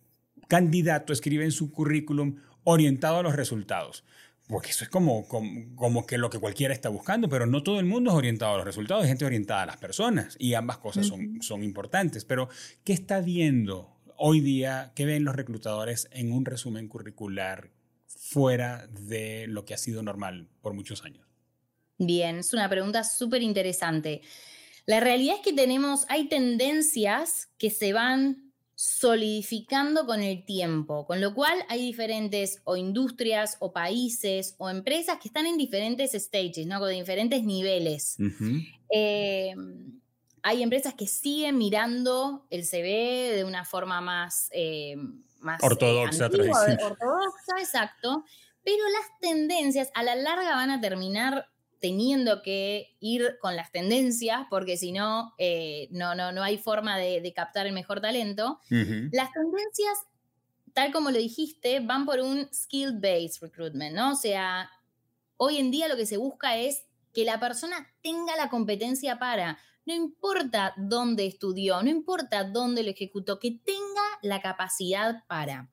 [0.48, 2.36] candidato escribe en su currículum
[2.66, 4.04] orientado a los resultados.
[4.48, 7.86] Porque eso es como, como, que lo que cualquiera está buscando, pero no todo el
[7.86, 11.06] mundo es orientado a los resultados, hay gente orientada a las personas y ambas cosas
[11.06, 12.24] son, son importantes.
[12.24, 12.48] Pero,
[12.84, 17.70] ¿qué está viendo hoy día, ¿qué ven los reclutadores en un resumen curricular
[18.06, 21.26] fuera de lo que ha sido normal por muchos años?
[21.98, 24.22] Bien, es una pregunta súper interesante.
[24.86, 28.45] La realidad es que tenemos, hay tendencias que se van
[28.76, 35.18] solidificando con el tiempo, con lo cual hay diferentes o industrias o países o empresas
[35.18, 36.78] que están en diferentes stages, ¿no?
[36.78, 38.18] con diferentes niveles.
[38.90, 39.54] Eh,
[40.42, 44.96] hay empresas que siguen mirando el CV de una forma más, eh,
[45.40, 46.78] más eh, ortodoxa, tradicional.
[46.82, 48.24] ortodoxa, exacto,
[48.62, 51.48] pero las tendencias a la larga van a terminar
[51.86, 56.98] teniendo que ir con las tendencias, porque si no, eh, no, no, no hay forma
[56.98, 58.58] de, captar el mejor talento.
[58.68, 59.96] Las tendencias,
[60.72, 64.10] tal como lo dijiste, van por un skill-based recruitment, ¿no?
[64.10, 64.68] O sea,
[65.36, 69.56] hoy en día lo que se busca es que la persona tenga la competencia para,
[69.84, 75.70] no importa dónde estudió, no importa dónde lo ejecutó, que tenga la capacidad para.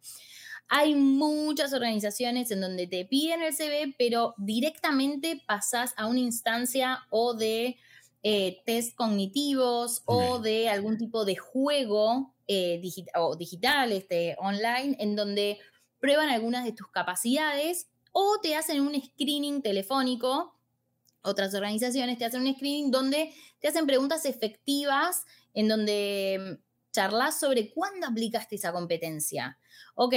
[0.76, 7.06] Hay muchas organizaciones en donde te piden el CV, pero directamente pasas a una instancia
[7.12, 7.78] o de
[8.24, 12.82] eh, test cognitivos o de algún tipo de juego eh,
[13.14, 15.60] o digital, este, online, en donde
[16.00, 20.60] prueban algunas de tus capacidades o te hacen un screening telefónico.
[21.22, 26.58] Otras organizaciones te hacen un screening donde te hacen preguntas efectivas en donde
[26.92, 29.60] charlas sobre cuándo aplicaste esa competencia.
[29.94, 30.16] Ok,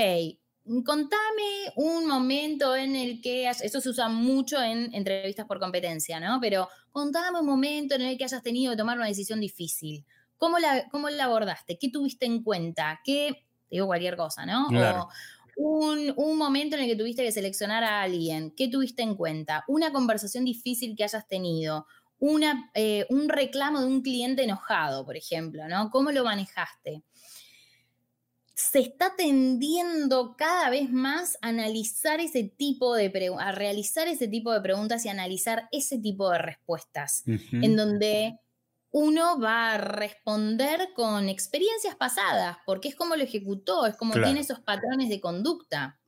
[0.84, 6.38] contame un momento en el que, eso se usa mucho en entrevistas por competencia, ¿no?
[6.40, 10.04] Pero contame un momento en el que hayas tenido que tomar una decisión difícil.
[10.38, 11.78] ¿Cómo la, cómo la abordaste?
[11.78, 13.00] ¿Qué tuviste en cuenta?
[13.04, 14.66] ¿Qué, digo cualquier cosa, ¿no?
[14.68, 15.08] Claro.
[15.56, 19.64] un, un, momento en el que tuviste que seleccionar a alguien, ¿qué tuviste en cuenta?
[19.68, 21.86] Una conversación difícil que hayas tenido,
[22.18, 25.90] una, eh, un reclamo de un cliente enojado, por ejemplo, ¿no?
[25.90, 27.02] ¿Cómo lo manejaste?
[28.58, 34.50] Se está tendiendo cada vez más a analizar ese tipo de a realizar ese tipo
[34.52, 38.40] de preguntas y analizar ese tipo de respuestas, en donde
[38.92, 44.40] uno va a responder con experiencias pasadas, porque es como lo ejecutó, es como tiene
[44.40, 46.00] esos patrones de conducta.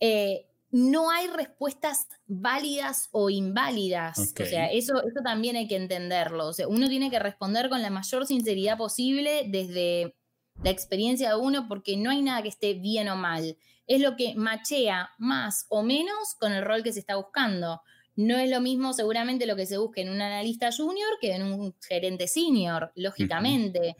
[0.00, 4.18] Eh, no hay respuestas válidas o inválidas.
[4.18, 6.48] O sea, eso, eso también hay que entenderlo.
[6.48, 10.16] O sea, uno tiene que responder con la mayor sinceridad posible desde
[10.62, 13.56] la experiencia de uno porque no hay nada que esté bien o mal.
[13.86, 17.80] Es lo que machea más o menos con el rol que se está buscando.
[18.16, 21.44] No es lo mismo seguramente lo que se busque en un analista junior que en
[21.44, 23.96] un gerente senior, lógicamente.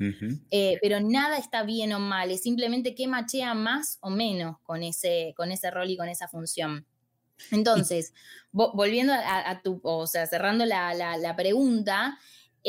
[0.50, 4.82] Eh, pero nada está bien o mal, es simplemente qué machea más o menos con
[4.82, 6.84] ese, con ese rol y con esa función.
[7.50, 8.12] Entonces,
[8.52, 12.18] volviendo a, tu, o sea, cerrando la, pregunta,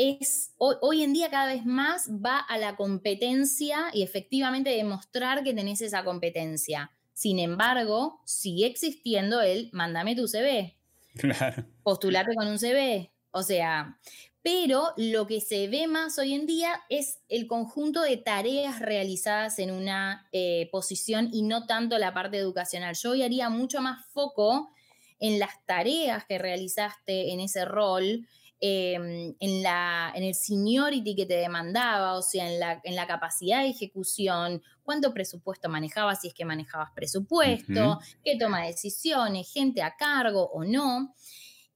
[0.00, 5.52] es hoy, en día cada vez más va a la competencia y efectivamente demostrar que
[5.52, 6.90] tenés esa competencia.
[7.12, 10.78] Sin embargo, sigue existiendo el mándame tu CV.
[11.16, 11.66] Claro.
[11.82, 13.12] Postularte con un CV.
[13.30, 13.98] O sea,
[14.42, 19.58] pero lo que se ve más hoy en día es el conjunto de tareas realizadas
[19.58, 22.94] en una eh, posición y no tanto la parte educacional.
[22.94, 24.70] Yo hoy haría mucho más foco
[25.18, 28.26] en las tareas que realizaste en ese rol,
[28.60, 33.06] em, en, la, en el seniority que te demandaba, o sea, en la, en la
[33.06, 39.82] capacidad de ejecución, cuánto presupuesto manejabas, si es que manejabas presupuesto, qué toma decisiones, gente
[39.82, 41.14] a cargo o no.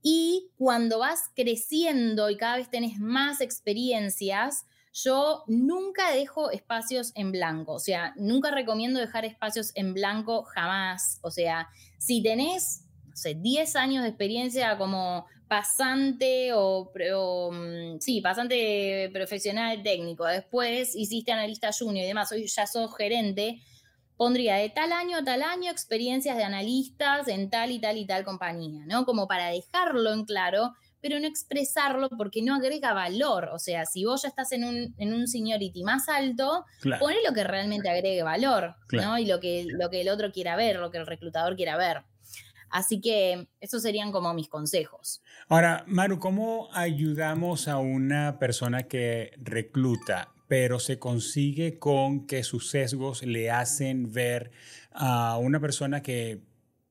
[0.03, 7.33] Y cuando vas creciendo y cada vez tenés más experiencias, yo nunca dejo espacios en
[7.33, 11.18] blanco, o sea, nunca recomiendo dejar espacios en blanco jamás.
[11.23, 11.68] O sea,
[11.99, 16.91] si tenés, no sé, 10 años de experiencia como pasante o,
[17.53, 23.61] mm, sí, pasante profesional técnico, después hiciste analista junior y demás, hoy ya sos gerente,
[24.17, 28.07] pondría de tal año a tal año experiencias de analistas en tal y tal y
[28.07, 29.05] tal compañía, ¿no?
[29.05, 33.51] Como para dejarlo en claro, pero no expresarlo porque no agrega valor.
[33.53, 37.07] O sea, si vos ya estás en un, en un seniority más alto, claro.
[37.27, 39.19] lo que realmente agregue valor, ¿no?
[39.19, 42.05] Y lo que, lo que el otro quiera ver, lo que el reclutador quiera ver.
[42.75, 45.22] Así que esos serían como mis consejos.
[45.48, 52.70] Ahora, Maru, ¿cómo ayudamos a una persona que recluta, pero se consigue con que sus
[52.70, 54.50] sesgos le hacen ver
[54.90, 56.42] a una persona que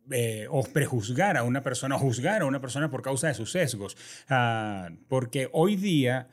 [0.10, 3.52] eh, o prejuzgar a una persona, o juzgar a una persona por causa de sus
[3.52, 3.98] sesgos.
[4.30, 6.30] Ah, porque hoy día,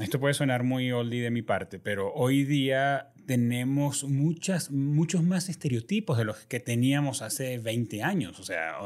[0.00, 5.48] esto puede sonar muy oldie de mi parte, pero hoy día tenemos muchas, muchos más
[5.48, 8.40] estereotipos de los que teníamos hace 20 años.
[8.40, 8.76] O sea,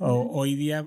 [0.00, 0.86] hoy día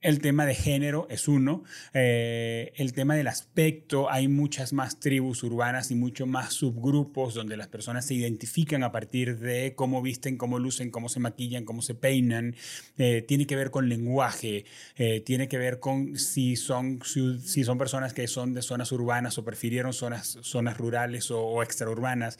[0.00, 1.64] El tema de género es uno.
[1.92, 7.56] Eh, el tema del aspecto, hay muchas más tribus urbanas y muchos más subgrupos donde
[7.56, 11.82] las personas se identifican a partir de cómo visten, cómo lucen, cómo se maquillan, cómo
[11.82, 12.54] se peinan.
[12.96, 17.76] Eh, tiene que ver con lenguaje, eh, tiene que ver con si son, si son
[17.76, 22.38] personas que son de zonas urbanas o prefirieron zonas, zonas rurales o, o extraurbanas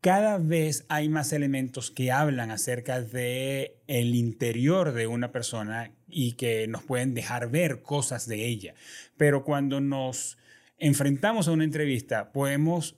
[0.00, 6.32] cada vez hay más elementos que hablan acerca de el interior de una persona y
[6.32, 8.74] que nos pueden dejar ver cosas de ella.
[9.16, 10.38] Pero cuando nos
[10.78, 12.96] enfrentamos a una entrevista, podemos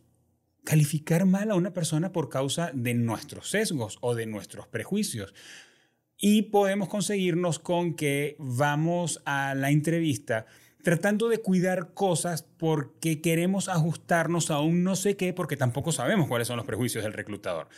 [0.65, 5.35] calificar mal a una persona por causa de nuestros sesgos o de nuestros prejuicios.
[6.19, 10.47] Y podemos conseguirnos con que vamos a la entrevista
[10.83, 16.29] tratando de cuidar cosas porque queremos ajustarnos a un no sé qué, porque tampoco sabemos
[16.29, 17.69] cuáles son los prejuicios del reclutador.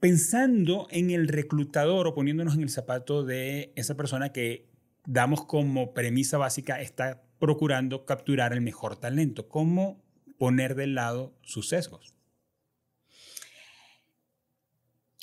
[0.00, 4.68] Pensando en el reclutador o poniéndonos en el zapato de esa persona que
[5.06, 9.48] damos como premisa básica está procurando capturar el mejor talento.
[9.48, 10.02] ¿Cómo
[10.38, 12.14] poner de lado sus sesgos?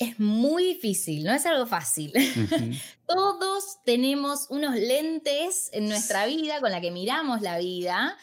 [0.02, 2.12] es muy difícil, no es algo fácil.
[3.06, 8.16] Todos tenemos unos lentes en nuestra vida con la que miramos la vida.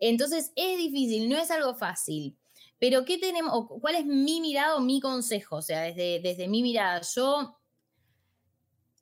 [0.00, 2.36] Entonces es difícil, no es algo fácil.
[2.80, 3.66] Pero ¿qué tenemos?
[3.80, 5.56] ¿Cuál es mi mirada o mi consejo?
[5.56, 7.58] O sea, desde, desde mi mirada, yo,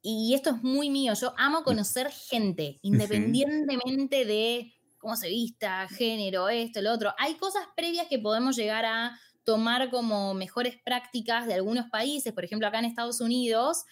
[0.03, 6.49] y esto es muy mío, yo amo conocer gente, independientemente de cómo se vista, género,
[6.49, 7.14] esto, lo otro.
[7.18, 12.45] Hay cosas previas que podemos llegar a tomar como mejores prácticas de algunos países, por
[12.45, 13.85] ejemplo, acá en Estados Unidos,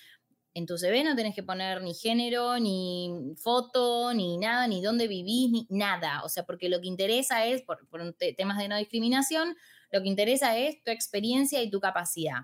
[0.57, 5.07] en tu CV no tenés que poner ni género, ni foto, ni nada, ni dónde
[5.07, 6.22] vivís, ni nada.
[6.24, 7.87] O sea, porque lo que interesa es, por,
[8.39, 9.55] temas de no discriminación,
[9.97, 12.42] lo que interesa es tu experiencia y tu capacidad.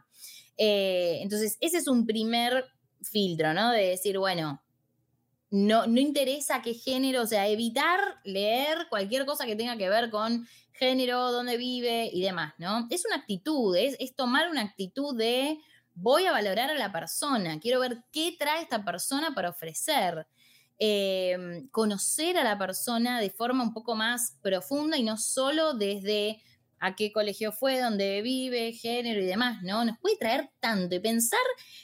[0.56, 2.64] Eh, entonces, ese es un primer
[3.02, 3.70] filtro, ¿no?
[3.70, 4.62] De decir, bueno,
[5.50, 10.10] no, no interesa qué género, o sea, evitar leer cualquier cosa que tenga que ver
[10.10, 12.86] con género, dónde vive y demás, ¿no?
[12.90, 15.58] Es una actitud, es, es tomar una actitud de
[15.94, 20.26] voy a valorar a la persona, quiero ver qué trae esta persona para ofrecer.
[20.84, 26.42] Em, conocer a la persona de forma un poco más profunda y no solo desde
[26.82, 29.84] a qué colegio fue, dónde vive, género y demás, ¿no?
[29.84, 31.38] Nos puede traer tanto y pensar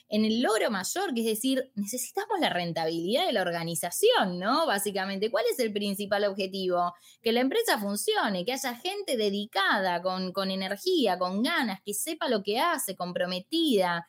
[0.09, 4.67] en el logro mayor, que es decir, necesitamos la rentabilidad de la organización, ¿no?
[4.67, 6.95] Básicamente, ¿cuál es el principal objetivo?
[7.23, 12.29] Que la empresa funcione, que haya gente dedicada, con, con energía, con ganas, que sepa
[12.29, 14.05] lo que hace, comprometida,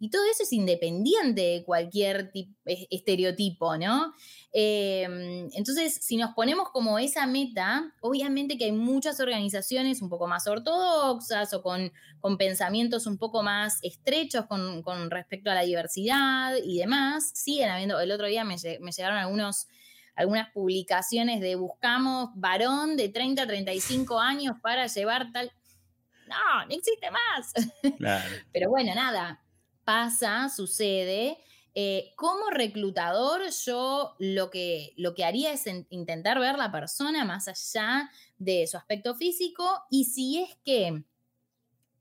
[0.00, 2.32] y todo eso es independiente de cualquier
[2.64, 4.12] estereotipo, ¿no?
[4.52, 10.26] Em, entonces, si nos ponemos como esa meta, obviamente que hay muchas organizaciones un poco
[10.26, 16.54] más ortodoxas o con, con pensamientos un poco más estrechos con, respecto a la diversidad
[16.62, 17.30] y demás.
[17.34, 19.68] Siguen habiendo, el otro día me, llegaron algunos
[20.16, 25.50] algunas publicaciones de buscamos varón de 30 a 35 años para llevar tal...
[26.28, 27.52] No, no existe más.
[28.52, 29.43] Pero bueno, nada,
[29.84, 31.38] pasa, sucede.
[31.76, 37.48] Eh, como reclutador, yo lo que, lo que haría es intentar ver la persona más
[37.48, 41.02] allá de su aspecto físico y si es que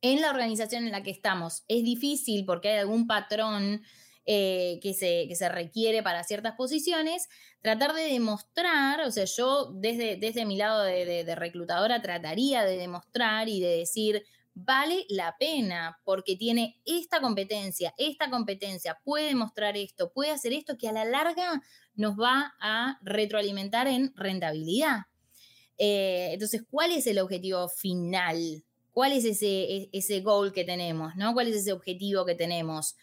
[0.01, 3.81] en la organización en la que estamos es difícil porque hay algún patrón
[4.25, 7.27] eh, que, se, que, se, requiere para ciertas posiciones,
[7.61, 13.49] tratar de demostrar, o sea, yo desde, desde mi lado de reclutadora trataría de demostrar
[13.49, 14.23] y de decir,
[14.55, 20.77] vale la pena porque tiene esta competencia, esta competencia, puede mostrar esto, puede hacer esto
[20.77, 21.61] que a la larga
[21.95, 25.01] nos va a retroalimentar en rentabilidad.
[25.77, 28.63] Eh, entonces, ¿cuál es el objetivo final?
[28.91, 31.15] ¿Cuál es ese, ese goal que tenemos?
[31.15, 31.33] ¿no?
[31.33, 32.95] ¿Cuál es ese objetivo que tenemos?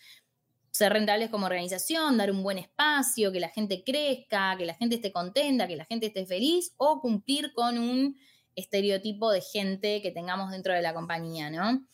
[0.70, 4.96] Ser rentables como organización, dar un buen espacio, que la gente crezca, que la gente
[4.96, 8.16] esté contenta, que la gente esté feliz o cumplir con un
[8.56, 11.86] estereotipo de gente que tengamos dentro de la compañía, ¿no?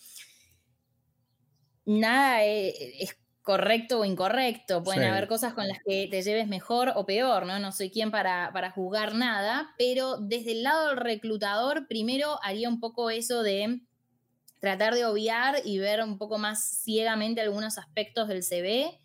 [1.84, 6.92] Nada e, es, correcto o incorrecto, pueden haber cosas con las que te lleves mejor
[6.96, 7.60] o peor, ¿no?
[7.60, 12.68] No soy quien para, para juzgar nada, pero desde el lado del reclutador, primero haría
[12.68, 13.82] un poco eso de
[14.58, 18.98] tratar de obviar y ver un poco más ciegamente algunos aspectos del CV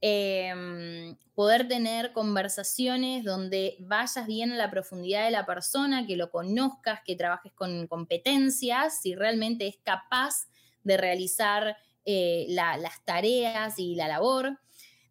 [0.00, 6.30] Em, poder tener conversaciones donde vayas bien a la profundidad de la persona, que lo
[6.30, 10.48] conozcas, que trabajes con competencias, si realmente es capaz
[10.84, 14.60] de realizar eh, las tareas y la labor.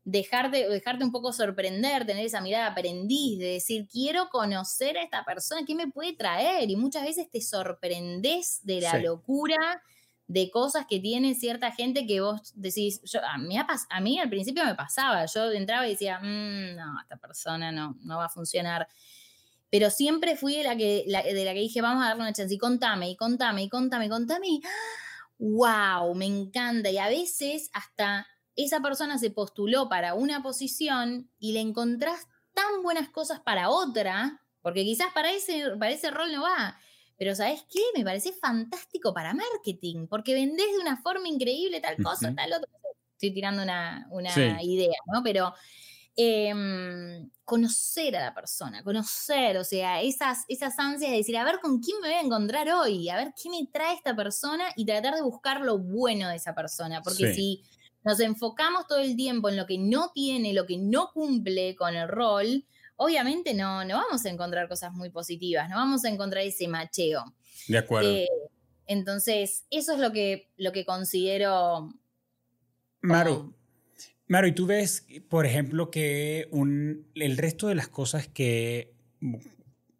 [0.05, 5.25] Dejarte, dejarte un poco sorprender, tener esa mirada aprendiz, de decir, quiero conocer a esta
[5.25, 6.69] persona, ¿qué me puede traer?
[6.69, 9.83] Y muchas veces te sorprendes de la locura
[10.28, 14.65] de cosas que tiene cierta gente que vos decís, a, mí, a mí al principio
[14.65, 18.88] me pasaba, yo entraba y decía, mm, no, esta persona no, no va a funcionar.
[19.69, 22.53] Pero siempre fui de la, que, de la que dije, vamos a darle una chance
[22.53, 24.61] y contame, y contame, y contame, contame,
[25.39, 26.89] wow, me encanta.
[26.89, 32.82] Y a veces hasta esa persona se postuló para una posición y le encontrás tan
[32.82, 36.78] buenas cosas para otra, porque quizás para ese, para ese rol no va,
[37.18, 37.80] pero ¿sabes qué?
[37.95, 42.70] Me parece fantástico para marketing, porque vendés de una forma increíble tal cosa, tal otra.
[43.13, 44.07] Estoy tirando una,
[44.61, 45.24] idea, ¿no?
[45.24, 45.51] Pero
[46.15, 51.59] em, conocer a la persona, conocer, o sea, esas, esas ansias de decir, a ver
[51.59, 54.86] con quién me voy a encontrar hoy, a ver qué me trae esta persona y
[54.86, 57.63] tratar de buscar lo bueno de esa persona, porque si
[58.03, 61.95] nos enfocamos todo el tiempo en lo que no tiene, lo que no cumple con
[61.95, 62.63] el rol,
[62.97, 67.33] obviamente no, no vamos a encontrar cosas muy positivas, no vamos a encontrar ese macheo.
[67.67, 68.09] De acuerdo.
[68.09, 68.27] Eh,
[68.85, 71.93] entonces, eso es lo que, lo que considero.
[73.01, 73.53] Maru,
[74.27, 78.93] Maru, y tú ves, por ejemplo, que un, el resto de las cosas que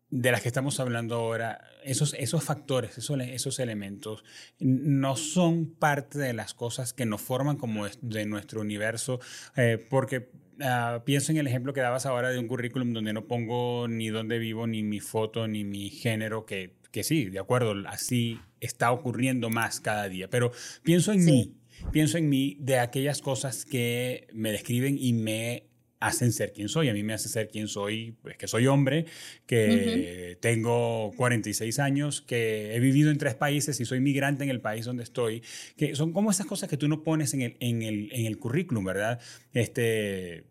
[0.10, 4.24] de las que estamos hablando ahora, esos, esos factores, esos, esos elementos,
[4.60, 9.20] no son parte de las cosas que nos forman como de nuestro universo,
[9.58, 10.30] eh, porque
[10.62, 14.10] Ah, pienso en el ejemplo que dabas ahora de un currículum donde no pongo ni
[14.10, 18.92] dónde vivo, ni mi foto, ni mi género, que, que sí, de acuerdo, así está
[18.92, 20.30] ocurriendo más cada día.
[20.30, 20.52] Pero
[20.84, 21.54] pienso en mí,
[21.92, 25.67] pienso en mí de aquellas cosas que me describen y me
[26.00, 26.90] hacen ser quien soy.
[26.90, 29.06] A mí me hace ser quien soy, pues que soy hombre,
[29.46, 34.62] que tengo 46 años, que he vivido en tres países y soy migrante en el
[34.62, 35.44] país donde estoy,
[35.76, 38.38] que son como esas cosas que tú no pones en el, en el, en el
[38.38, 39.20] currículum, ¿verdad?
[39.54, 40.46] Este,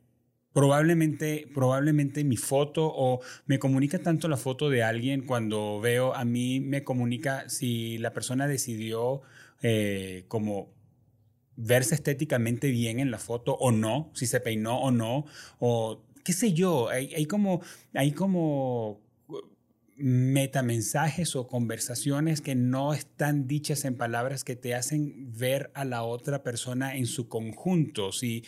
[0.56, 6.24] probablemente, probablemente mi foto o me comunica tanto la foto de alguien cuando veo, a
[6.24, 9.20] mí me comunica si la persona decidió
[9.62, 10.75] eh, como
[11.56, 15.24] verse estéticamente bien en la foto o no, si se peinó o no,
[15.58, 17.62] o qué sé yo, hay, como,
[17.94, 19.00] hay como
[19.96, 26.02] metamensajes o conversaciones que no están dichas en palabras que te hacen ver a la
[26.02, 28.12] otra persona en su conjunto.
[28.12, 28.44] Si,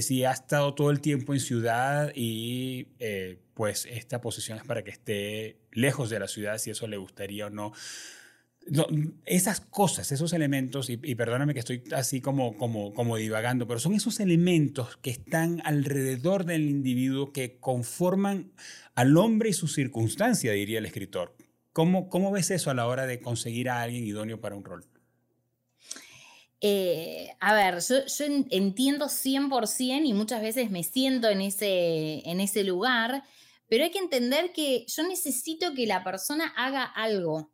[0.00, 4.82] si ha estado todo el tiempo en ciudad y eh, pues esta posición es para
[4.82, 7.72] que esté lejos de la ciudad, si eso le gustaría o no
[9.24, 13.94] esas cosas, esos elementos, y, perdóname que estoy así como, como, como divagando, pero son
[13.94, 18.52] esos elementos que están alrededor del individuo que conforman
[18.94, 21.34] al hombre y su circunstancia, diría el escritor.
[21.72, 24.84] ¿Cómo, cómo ves eso a la hora de conseguir a alguien idóneo para un rol?
[26.60, 32.40] Eh, a ver, yo, yo, entiendo 100% y muchas veces me siento en ese, en
[32.40, 33.22] ese lugar,
[33.68, 37.52] pero hay que entender que yo necesito que la persona haga algo.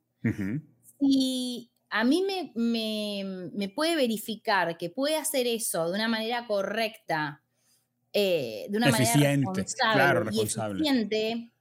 [1.01, 2.25] Y a mí
[2.55, 7.43] me, puede verificar que puede hacer eso de una manera correcta,
[8.13, 11.53] eh, de una manera responsable, Y eficiente,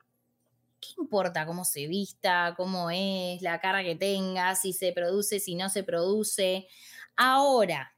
[0.80, 5.56] ¿qué importa cómo se vista, cómo es, la cara que tenga, si se produce, si
[5.56, 6.68] no se produce?
[7.16, 7.93] Ahora,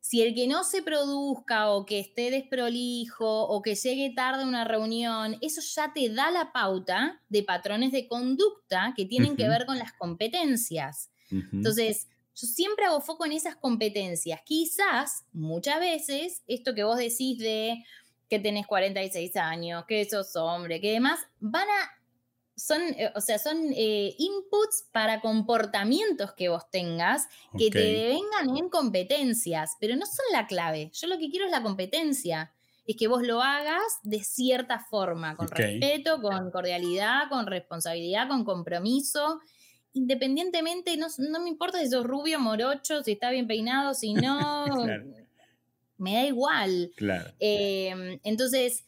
[0.00, 4.46] si el que no se produzca o que esté desprolijo o que llegue tarde a
[4.46, 9.48] una reunión, eso ya te da la pauta de patrones de conducta que tienen que
[9.48, 11.10] ver con las competencias.
[11.30, 14.40] Entonces, yo siempre hago foco en esas competencias.
[14.44, 17.84] Quizás, muchas veces, esto que vos decís de
[18.28, 21.99] que tenés 46 años, que sos hombre, que demás, van a
[22.60, 28.56] son, eh, o sea, son eh, inputs para comportamientos que vos tengas que te vengan
[28.56, 30.90] en competencias, pero no son la clave.
[30.92, 32.52] Yo lo que quiero es la competencia.
[32.86, 38.44] Es que vos lo hagas de cierta forma, con respeto, con cordialidad, con responsabilidad, con
[38.44, 39.40] compromiso.
[39.92, 41.08] Independientemente, no,
[41.40, 44.66] me importa si sos rubio, morocho, si está bien peinado, si no.
[45.98, 46.92] Me da igual.
[46.96, 47.30] Claro.
[47.38, 48.86] Em, entonces,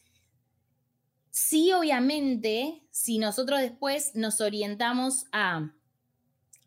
[1.35, 5.71] Sí, obviamente, si nosotros después nos orientamos a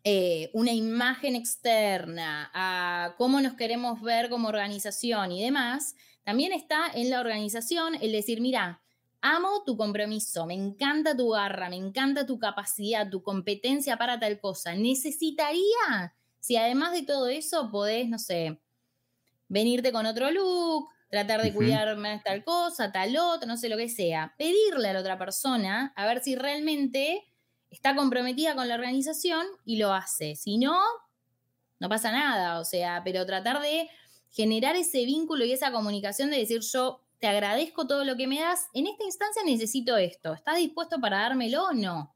[0.03, 5.95] eh, una imagen externa, a cómo nos queremos ver como organización y demás,
[6.25, 8.81] también está en la organización el decir, mira,
[9.21, 14.37] amo tu compromiso, me encanta tu garra, me encanta tu capacidad, tu competencia para tal
[14.37, 14.75] cosa.
[14.75, 18.59] Necesitaría, si además de todo eso podés, no sé,
[19.47, 23.89] venirte con otro look, tratar de cuidarme tal cosa, tal otra, no sé lo que
[23.89, 24.33] sea.
[24.37, 27.23] Pedirle a la otra persona a ver si realmente
[27.69, 30.35] está comprometida con la organización y lo hace.
[30.35, 30.77] Si no,
[31.79, 33.89] no pasa nada, o sea, pero tratar de
[34.29, 38.39] generar ese vínculo y esa comunicación de decir yo te agradezco todo lo que me
[38.39, 42.15] das, en esta instancia necesito esto, ¿estás dispuesto para dármelo o no?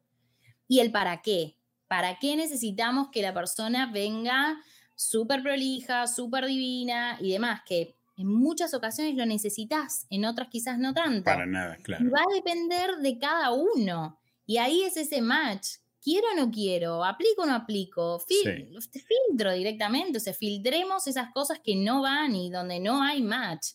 [0.67, 4.61] Y el para qué, ¿para qué necesitamos que la persona venga
[4.95, 10.77] súper prolija, súper divina y demás, que en muchas ocasiones lo necesitas, en otras quizás
[10.77, 11.23] no tanto.
[11.23, 12.05] Para nada, claro.
[12.11, 14.19] va a depender de cada uno.
[14.45, 15.67] Y ahí es ese match.
[16.03, 17.03] ¿Quiero o no quiero?
[17.03, 18.19] ¿Aplico o no aplico?
[18.19, 20.17] Filtro directamente.
[20.17, 23.69] O sea, filtremos esas cosas que no van y donde no hay match.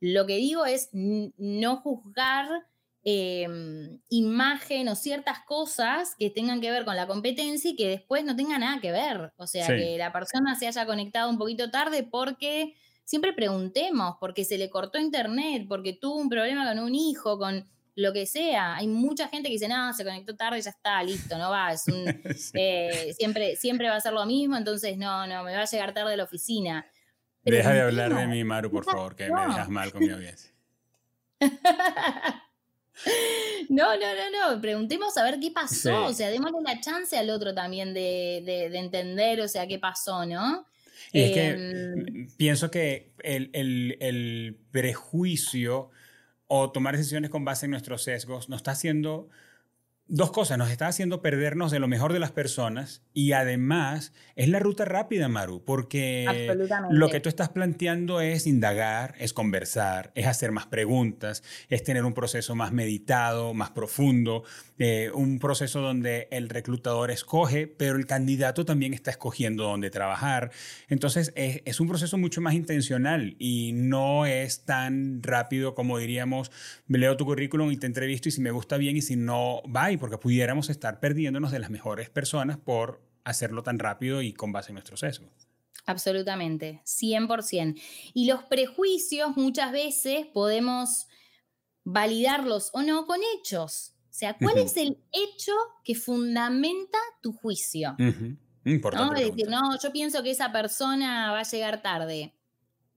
[0.00, 2.48] Lo que digo es no juzgar
[3.04, 8.24] em, imagen o ciertas cosas que tengan que ver con la competencia y que después
[8.24, 9.32] no tengan nada que ver.
[9.36, 12.74] O sea, que la persona se haya conectado un poquito tarde porque
[13.04, 17.68] siempre preguntemos, porque se le cortó internet, porque tuvo un problema con un hijo, con
[17.94, 18.76] lo que sea.
[18.76, 21.72] Hay mucha gente que dice, no, se conectó tarde y ya está, listo, no va.
[22.54, 25.92] Eh, siempre, siempre va a ser lo mismo, entonces no, no, me va a llegar
[25.94, 26.86] tarde a la oficina.
[27.44, 30.52] Deja de hablar de mí, Maru, por favor, que me dejas mal con mi audiencia.
[33.68, 34.60] No, no, no, no.
[34.60, 36.04] Preguntemos a ver qué pasó.
[36.04, 40.26] O sea, démosle la chance al otro también de, de, entender, o sea, qué pasó,
[40.26, 40.66] ¿no?
[41.12, 45.90] Y es que em, pienso que el, el, el, prejuicio
[46.46, 49.28] o tomar decisiones con base en nuestros sesgos nos está haciendo
[50.08, 54.48] dos cosas, nos está haciendo perdernos de lo mejor de las personas y además es
[54.48, 56.26] la ruta rápida, Maru, porque
[56.90, 62.04] lo que tú estás planteando es indagar, es conversar, es hacer más preguntas, es tener
[62.04, 64.44] un proceso más meditado, más profundo,
[64.84, 70.50] eh, un proceso donde el reclutador escoge, pero el candidato también está escogiendo dónde trabajar.
[70.88, 76.50] Entonces es, un proceso mucho más intencional y no es tan rápido como diríamos,
[76.88, 79.88] leo tu currículum y te entrevisto y si me gusta bien y si no, va
[80.00, 84.70] porque pudiéramos estar perdiéndonos de las mejores personas por hacerlo tan rápido y con base
[84.70, 85.28] en nuestro sesgo.
[85.86, 87.80] Absolutamente, 100%.
[88.14, 91.06] Y los prejuicios muchas veces podemos
[91.84, 93.91] validarlos o no con hechos.
[94.12, 95.52] O sea, ¿cuál es el hecho
[95.82, 97.96] que fundamenta tu juicio?
[98.62, 99.22] Importante.
[99.22, 99.26] ¿No?
[99.26, 102.34] decir, no, yo pienso que esa persona va a llegar tarde.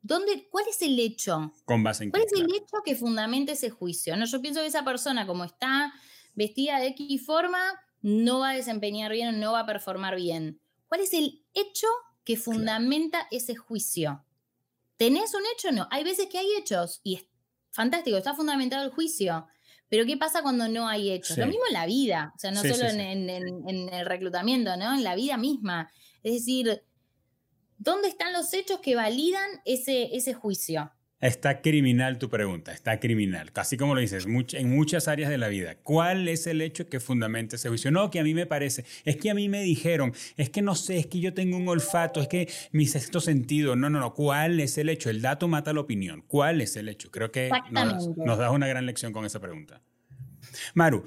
[0.02, 1.54] ¿Dónde, ¿Cuál es el hecho?
[1.64, 4.18] Con base en ¿Cuál es el hecho que fundamenta ese juicio?
[4.18, 5.94] No, yo pienso que esa persona, como está
[6.34, 7.62] vestida de X forma,
[8.02, 10.60] no va a desempeñar bien o no va a performar bien.
[10.88, 11.88] ¿Cuál es el hecho
[12.26, 14.26] que fundamenta ese juicio?
[14.98, 15.88] ¿Tenés un hecho o no?
[15.92, 17.26] Hay veces que hay hechos y es
[17.72, 19.48] fantástico, está fundamentado el juicio.
[19.90, 21.38] Pero ¿qué pasa cuando no hay hechos?
[21.38, 24.96] Lo mismo en la vida, o sea, no solo en, el reclutamiento, ¿no?
[24.96, 25.92] En la vida misma.
[26.24, 26.84] Es decir,
[27.78, 30.92] ¿dónde están los hechos que validan ese, ese juicio?
[31.22, 33.54] Está criminal tu pregunta, está criminal.
[33.54, 35.76] Casi como lo dices, en muchas áreas de la vida.
[35.82, 37.90] ¿Cuál es el hecho que fundamenta ese juicio?
[37.90, 40.76] No, que a mí me parece, es que a mí me dijeron, es que no
[40.76, 43.78] sé, es que yo tengo un olfato, es que mi sexto sentido.
[43.78, 44.14] No, no, no.
[44.14, 45.10] ¿Cuál es el hecho?
[45.10, 46.22] El dato mata la opinión.
[46.28, 47.10] ¿Cuál es el hecho?
[47.12, 49.82] Creo que nos, nos das una gran lección con esa pregunta.
[50.74, 51.06] Maru,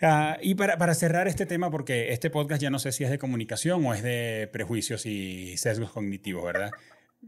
[0.00, 3.10] ah, y para, para, cerrar este tema, porque este podcast ya no sé si es
[3.10, 6.70] de comunicación o es de prejuicios y sesgos cognitivos, ¿verdad?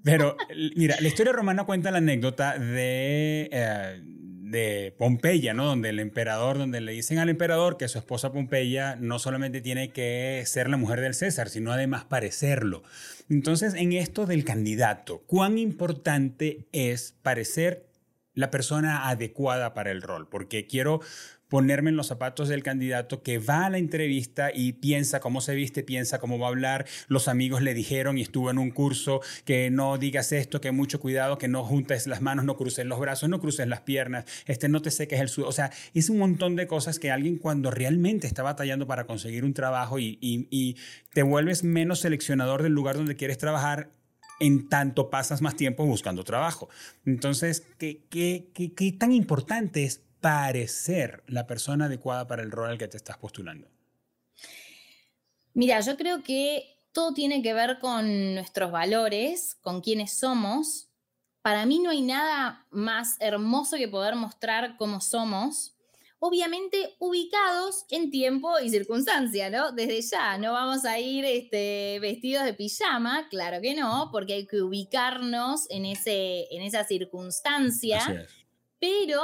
[0.04, 0.36] Pero
[0.76, 4.02] mira, la historia romana cuenta la anécdota de, eh,
[4.50, 5.66] de Pompeya, ¿no?
[5.66, 9.90] Donde el emperador, donde le dicen al emperador que su esposa Pompeya no solamente tiene
[9.92, 12.82] que ser la mujer del César, sino además parecerlo.
[13.28, 17.86] Entonces, en esto del candidato, ¿cuán importante es parecer
[18.34, 20.28] la persona adecuada para el rol?
[20.28, 21.00] Porque quiero
[21.48, 25.54] ponerme en los zapatos del candidato que va a la entrevista y piensa cómo se
[25.54, 26.86] viste, piensa cómo va a hablar.
[27.08, 31.00] Los amigos le dijeron y estuvo en un curso que no digas esto, que mucho
[31.00, 34.68] cuidado, que no juntes las manos, no cruces los brazos, no cruces las piernas, este,
[34.68, 35.48] no te seques el sudor.
[35.48, 39.44] O sea, es un montón de cosas que alguien cuando realmente está batallando para conseguir
[39.44, 40.76] un trabajo y, y
[41.12, 43.90] te vuelves menos seleccionador del lugar donde quieres trabajar,
[44.40, 46.68] en tanto pasas más tiempo buscando trabajo.
[47.04, 52.68] Entonces, ¿qué, qué, qué, qué tan importante es parecer la persona adecuada para el rol
[52.68, 53.66] al que te estás postulando?
[55.54, 60.90] Mira, yo creo que todo tiene que ver con nuestros valores, con quiénes somos.
[61.40, 65.78] Para mí no hay nada más hermoso que poder mostrar cómo somos,
[66.18, 69.72] obviamente ubicados en tiempo y circunstancia, ¿no?
[69.72, 74.46] Desde ya, no vamos a ir este, vestidos de pijama, claro que no, porque hay
[74.46, 78.26] que ubicarnos en, ese, en esa circunstancia,
[78.78, 79.22] pero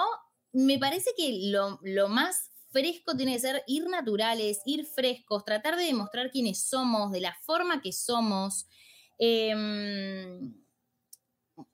[0.54, 5.84] me parece que lo, más fresco tiene que ser ir naturales, ir frescos, tratar de
[5.84, 8.66] demostrar quiénes somos, de la forma que somos.
[9.18, 10.54] Em,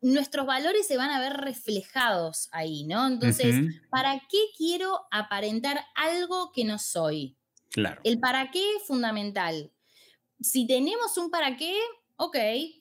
[0.00, 3.06] nuestros valores se van a ver reflejados ahí, ¿no?
[3.06, 3.54] Entonces,
[3.90, 7.36] ¿para qué quiero aparentar algo que no soy?
[7.70, 8.00] Claro.
[8.02, 9.70] El para qué es fundamental.
[10.40, 11.78] Si tenemos un para qué,
[12.16, 12.36] ok,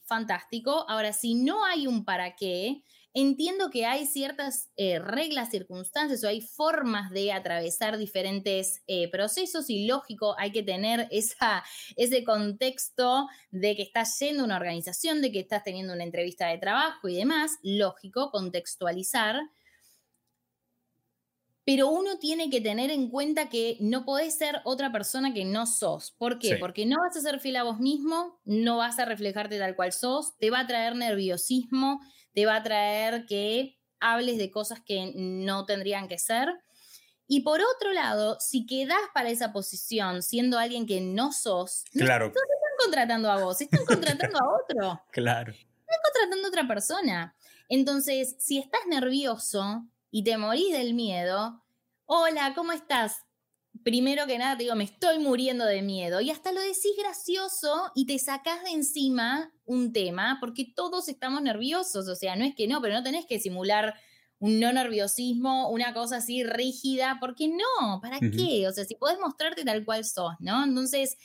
[0.06, 0.86] fantástico.
[0.90, 2.84] Ahora, si no hay un para qué,
[3.22, 9.70] Entiendo que hay ciertas eh, reglas, circunstancias o hay formas de atravesar diferentes eh, procesos
[9.70, 11.62] y lógico, hay que tener esa,
[11.98, 16.48] ese contexto de que estás yendo a una organización, de que estás teniendo una entrevista
[16.48, 19.42] de trabajo y demás, lógico, contextualizar
[21.70, 25.68] pero uno tiene que tener en cuenta que no podés ser otra persona que no
[25.68, 26.16] sos.
[26.18, 26.56] ¿Por qué?
[26.56, 29.92] Porque no vas a ser fiel a vos mismo, no vas a reflejarte tal cual
[29.92, 32.02] sos, te va a traer nerviosismo,
[32.34, 36.50] te va a traer que hables de cosas que no tendrían que ser.
[37.28, 42.28] Y por otro lado, si quedás para esa posición siendo alguien que no sos, claro.
[42.28, 45.04] no te están contratando a vos, están contratando a otro.
[45.12, 45.52] Claro.
[45.54, 47.36] Están contratando a otra persona.
[47.68, 51.64] Entonces, si estás nervioso, y te morís del miedo,
[52.06, 53.26] hola, ¿cómo estás?
[53.84, 56.22] Primero que nada te digo, me estoy muriendo de miedo.
[56.22, 61.42] Y hasta lo decís gracioso y te sacás de encima un tema, porque todos estamos
[61.42, 62.08] nerviosos.
[62.08, 63.96] O sea, no es que no, pero no tenés que simular
[64.40, 68.68] un no nerviosismo, una cosa así rígida, porque no, ¿para qué?
[68.68, 70.64] O sea, si podés mostrarte tal cual sos, ¿no?
[70.64, 71.18] Entonces,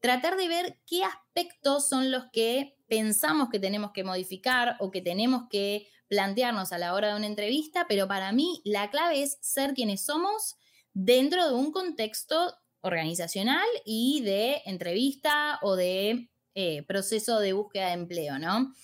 [0.00, 5.00] tratar de ver qué aspectos son los que pensamos que tenemos que modificar o que
[5.00, 9.38] tenemos que plantearnos a la hora de una entrevista, pero para mí la clave es
[9.40, 10.56] ser quienes somos
[10.94, 17.94] dentro de un contexto organizacional y de entrevista o de eh, proceso de búsqueda de
[17.94, 18.74] empleo, ¿no?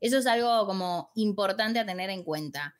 [0.00, 2.74] Eso es algo como importante a tener en cuenta.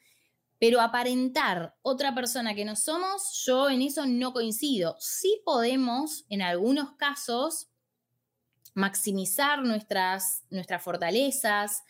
[0.59, 4.97] Pero aparentar otra persona que no somos, yo en eso no coincido.
[4.99, 7.68] Sí podemos, en algunos casos,
[8.74, 11.82] maximizar nuestras, nuestras fortalezas,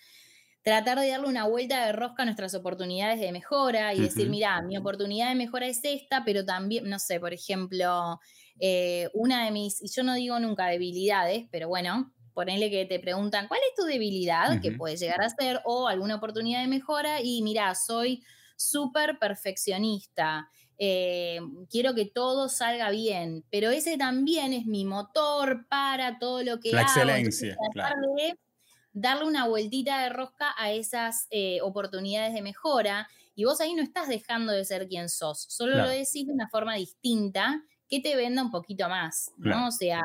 [0.65, 4.63] tratar de darle una vuelta de rosca a nuestras oportunidades de mejora y decir, mira,
[4.63, 8.19] mi oportunidad de mejora es esta, pero también, no sé, por ejemplo,
[8.59, 12.99] eh, una de mis, y yo no digo nunca debilidades, pero bueno, ponele que te
[12.99, 14.61] preguntan, ¿cuál es tu debilidad?
[14.61, 18.25] Que puede llegar a ser, o alguna oportunidad de mejora, y mira, soy
[18.57, 20.49] súper perfeccionista.
[20.79, 21.41] Eh,
[21.71, 26.73] quiero que todo salga bien, pero ese también es mi motor para todo lo que
[26.73, 26.89] La hago.
[26.89, 27.99] excelencia, claro
[28.95, 33.83] darle una vueltita de rosca a esas eh, oportunidades de mejora y vos ahí no
[33.83, 38.17] estás dejando de ser quien sos, solo lo decís de una forma distinta que te
[38.17, 39.69] venda un poquito más, ¿no?
[39.69, 40.01] O sea,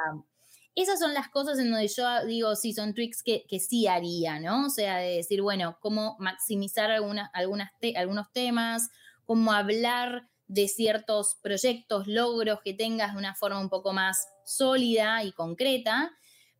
[0.75, 4.65] esas son las cosas en donde yo digo, sí, son tricks que, sí haría, ¿no?
[4.65, 8.89] O sea, de decir, bueno, cómo maximizar algunas, algunas algunos temas,
[9.25, 15.23] cómo hablar de ciertos proyectos, logros que tengas de una forma un poco más sólida
[15.23, 16.11] y concreta,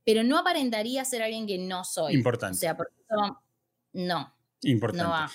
[0.10, 2.16] pero no aparentaría ser alguien que no soy.
[2.16, 2.55] Importante.
[2.55, 3.43] O sea, por eso
[3.93, 4.34] no.
[4.64, 5.32] Importante.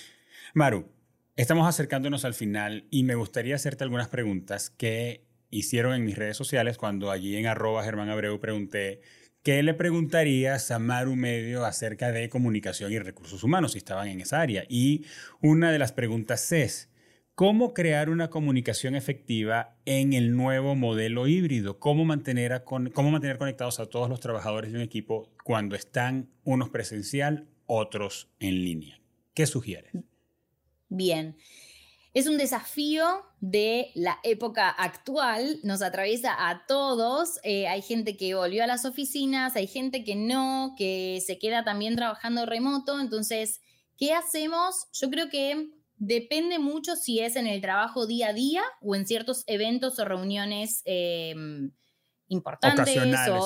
[0.53, 0.91] Maru,
[1.37, 6.35] estamos acercándonos al final y me gustaría hacerte algunas preguntas que hicieron en mis redes
[6.35, 8.99] sociales cuando allí en arroba Germán Abreu pregunté
[9.43, 14.19] ¿qué le preguntarías a Maru Medio acerca de comunicación y recursos humanos si estaban en
[14.19, 14.65] esa área?
[14.67, 15.05] Y
[15.39, 16.89] una de las preguntas es,
[17.35, 23.81] cómo crear una comunicación efectiva en el nuevo modelo híbrido, cómo mantener, cómo mantener conectados
[23.81, 29.01] a todos los trabajadores de un equipo cuando están unos presencial, otros en línea.
[29.33, 29.91] ¿Qué sugieres?
[30.87, 31.37] Bien.
[32.13, 37.41] Es un desafío de la época actual, nos atraviesa a todos.
[37.43, 41.65] Eh, hay gente que volvió a las oficinas, hay gente que no, que se queda
[41.65, 43.01] también trabajando remoto.
[43.01, 43.59] Entonces,
[43.97, 44.87] ¿qué hacemos?
[44.93, 49.07] Yo creo que Depende mucho si es en el trabajo día a día o en
[49.07, 51.71] ciertos eventos o reuniones em,
[52.27, 52.81] importantes.
[52.81, 53.45] Ocasionales.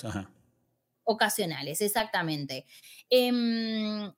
[1.04, 2.66] Ocasionales, exactamente.
[3.10, 4.12] Em,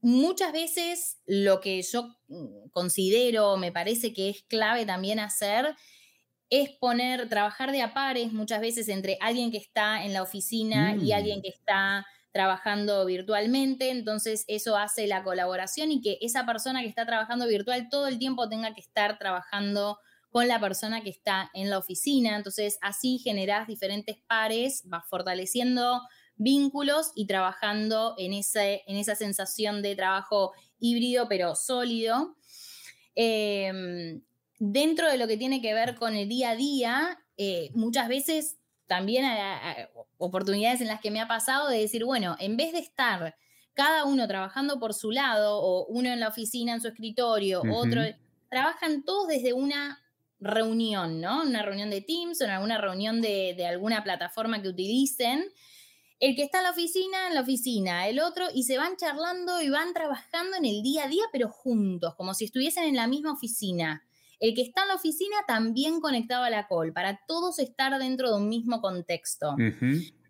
[0.00, 5.74] muchas veces lo que yo mm, considero, me parece que es clave también hacer,
[6.50, 10.96] es poner, trabajar de a pares muchas veces entre alguien que está en la oficina
[10.96, 11.42] y alguien mm.
[11.42, 12.06] que está
[12.38, 17.88] trabajando virtualmente, entonces eso hace la colaboración y que esa persona que está trabajando virtual
[17.90, 19.98] todo el tiempo tenga que estar trabajando
[20.30, 26.00] con la persona que está en la oficina, entonces así generas diferentes pares, vas fortaleciendo
[26.36, 32.36] vínculos y trabajando en, ese, en esa sensación de trabajo híbrido pero sólido.
[33.16, 34.22] Em,
[34.60, 38.58] dentro de lo que tiene que ver con el día a día, eh, muchas veces
[38.88, 39.84] también hay,
[40.16, 43.36] oportunidades en las que me ha pasado de decir, bueno, en vez de estar
[43.74, 48.02] cada uno trabajando por su lado, o uno en la oficina, en su escritorio, otro,
[48.50, 50.02] trabajan todos desde una
[50.40, 51.42] reunión, ¿no?
[51.42, 55.44] Una reunión de Teams o en alguna reunión de, de, alguna plataforma que utilicen.
[56.18, 59.62] El que está en la oficina, en la oficina, el otro, y se van charlando
[59.62, 63.06] y van trabajando en el día a día, pero juntos, como si estuviesen en la
[63.06, 64.07] misma oficina.
[64.40, 68.30] El que está en la oficina también conectado a la call, para todos estar dentro
[68.30, 69.56] de un mismo contexto.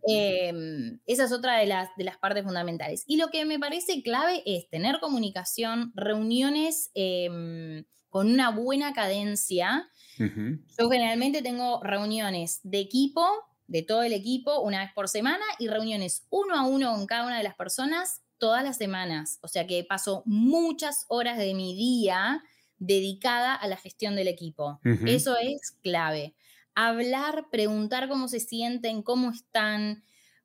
[0.06, 3.04] Em, esa es otra de las, de las partes fundamentales.
[3.06, 9.88] Y lo que me parece clave es tener comunicación, reuniones em, con una buena cadencia.
[10.18, 13.24] Yo generalmente tengo reuniones de equipo,
[13.66, 17.26] de todo el equipo, una vez por semana y reuniones uno a uno con cada
[17.26, 19.38] una de las personas todas las semanas.
[19.42, 22.42] O sea que paso muchas horas de mi día
[22.78, 24.80] dedicada a la gestión del equipo.
[25.06, 26.34] Eso es clave.
[26.74, 30.04] Hablar, preguntar cómo se sienten, cómo están.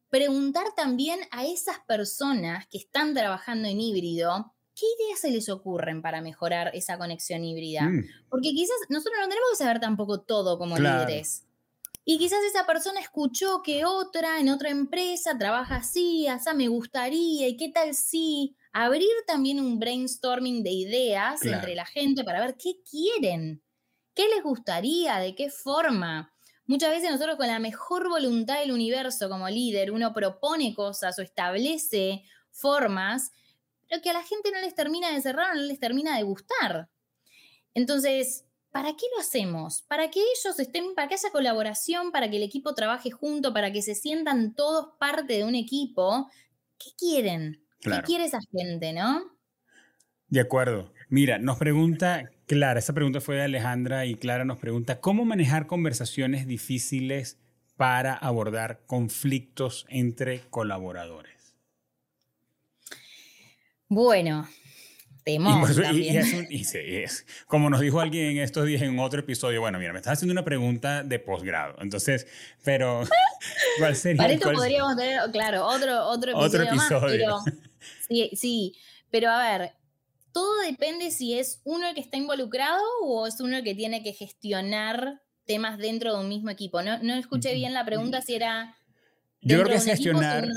[0.10, 6.02] Preguntar también a esas personas que están trabajando en híbrido, ¿qué ideas se les ocurren
[6.02, 7.84] para mejorar esa conexión híbrida?
[7.84, 8.06] Mm.
[8.30, 11.46] Porque quizás nosotros no tenemos que saber tampoco todo como líderes.
[12.06, 17.48] Y quizás esa persona escuchó que otra en otra empresa trabaja así, así me gustaría,
[17.48, 22.58] y qué tal si abrir también un brainstorming de ideas entre la gente para ver
[22.58, 23.64] qué quieren,
[24.16, 26.34] qué les gustaría, de qué forma.
[26.66, 31.22] Muchas veces nosotros con la mejor voluntad del universo como líder, uno propone cosas o
[31.22, 33.32] establece formas,
[33.88, 36.90] pero que a la gente no les termina de cerrar no les termina de gustar.
[37.76, 39.84] Entonces, ¿para qué lo hacemos?
[39.84, 43.72] Para que ellos estén, para que haya colaboración, para que el equipo trabaje junto, para
[43.72, 46.28] que se sientan todos parte de un equipo.
[46.80, 47.63] ¿Qué quieren?
[47.84, 49.24] ¿Qué quiere esa gente, no?
[50.28, 50.94] De acuerdo.
[51.10, 55.68] Mira, nos pregunta Clara, esa pregunta fue de Alejandra y Clara nos pregunta, ¿cómo manejar
[55.68, 57.38] conversaciones difíciles
[57.78, 61.56] para abordar conflictos entre colaboradores?
[63.88, 64.48] Bueno,
[65.26, 70.00] y, es, como nos dijo alguien en estos días en otro episodio, bueno, mira, me
[70.00, 72.28] estás haciendo una pregunta de posgrado, entonces,
[72.64, 73.04] pero
[73.80, 74.22] ¿cuál sería?
[74.22, 76.32] Para esto podríamos tener, claro, otro, otro
[76.64, 77.40] episodio, Más, pero,
[78.08, 78.76] sí, sí,
[79.12, 79.74] pero a ver,
[80.34, 84.04] todo depende si es uno el que está involucrado o es uno el que tiene
[84.04, 86.82] que gestionar temas dentro de un mismo equipo.
[86.82, 88.76] No, no escuché bien la pregunta si era...
[89.42, 90.48] Yo creo que es gestionar...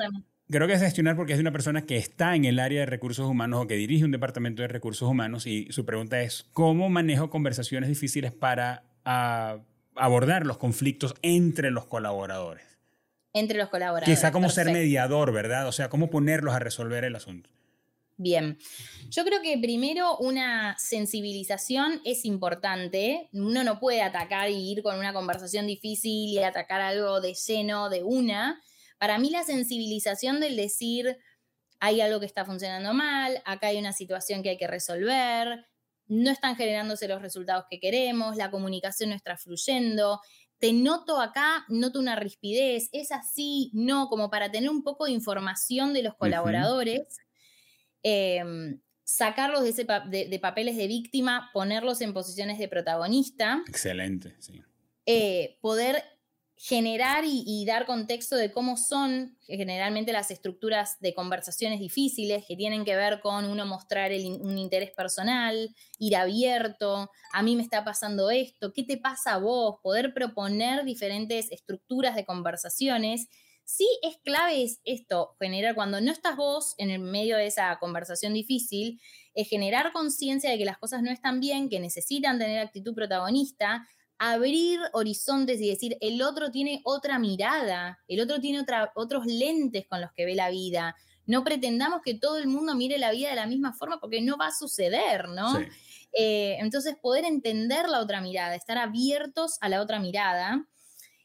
[0.49, 3.29] Creo que es gestionar porque es una persona que está en el área de recursos
[3.29, 7.31] humanos o que dirige un departamento de recursos humanos y su pregunta es, ¿cómo manejo
[7.31, 9.59] conversaciones difíciles para ah,
[9.97, 12.76] abordar los conflictos entre los colaboradores?
[13.37, 14.19] Entre los colaboradores.
[14.19, 15.69] Quizá como ser mediador, ¿verdad?
[15.69, 17.51] O sea, cómo ponerlos a resolver el asunto.
[18.19, 18.59] Bien,
[19.11, 23.29] yo creo que primero una sensibilización es importante.
[23.33, 27.91] Uno no puede atacar y ir con una conversación difícil y atacar algo de lleno
[27.91, 28.61] de una
[28.99, 31.19] para mí la sensibilización del decir,
[31.81, 35.67] hay algo que está funcionando mal, acá hay una situación que hay que resolver,
[36.07, 40.21] no están generándose los resultados que queremos, la comunicación no está fluyendo,
[40.59, 45.13] te noto acá, noto una rispidez, es así, no, como para tener un poco de
[45.13, 47.19] información de los colaboradores,
[48.03, 53.63] em, sacarlos de, ese de, papeles de víctima, ponerlos en posiciones de protagonista.
[53.69, 54.63] Excelente, sí.
[55.05, 56.03] Eh, poder
[56.59, 62.85] generar y, dar contexto de cómo son generalmente las estructuras de conversaciones difíciles que tienen
[62.85, 68.31] que ver con uno mostrar un interés personal, ir abierto, a mí me está pasando
[68.31, 69.77] esto, ¿qué te pasa a vos?
[69.83, 73.29] Poder proponer diferentes estructuras de conversaciones.
[73.65, 77.77] Sí es clave es esto, generar cuando no estás vos en el medio de esa
[77.81, 79.01] conversación difícil,
[79.35, 83.87] es generar conciencia de que las cosas no están bien, que necesitan tener actitud protagonista,
[84.19, 89.87] abrir horizontes y decir, el otro tiene otra mirada, el otro tiene otra, otros lentes
[89.89, 90.97] con los que ve la vida.
[91.27, 94.37] No pretendamos que todo el mundo mire la vida de la misma forma porque no
[94.37, 95.59] va a suceder, ¿no?
[96.19, 100.67] Eh, entonces, poder entender la otra mirada, estar abiertos a la otra mirada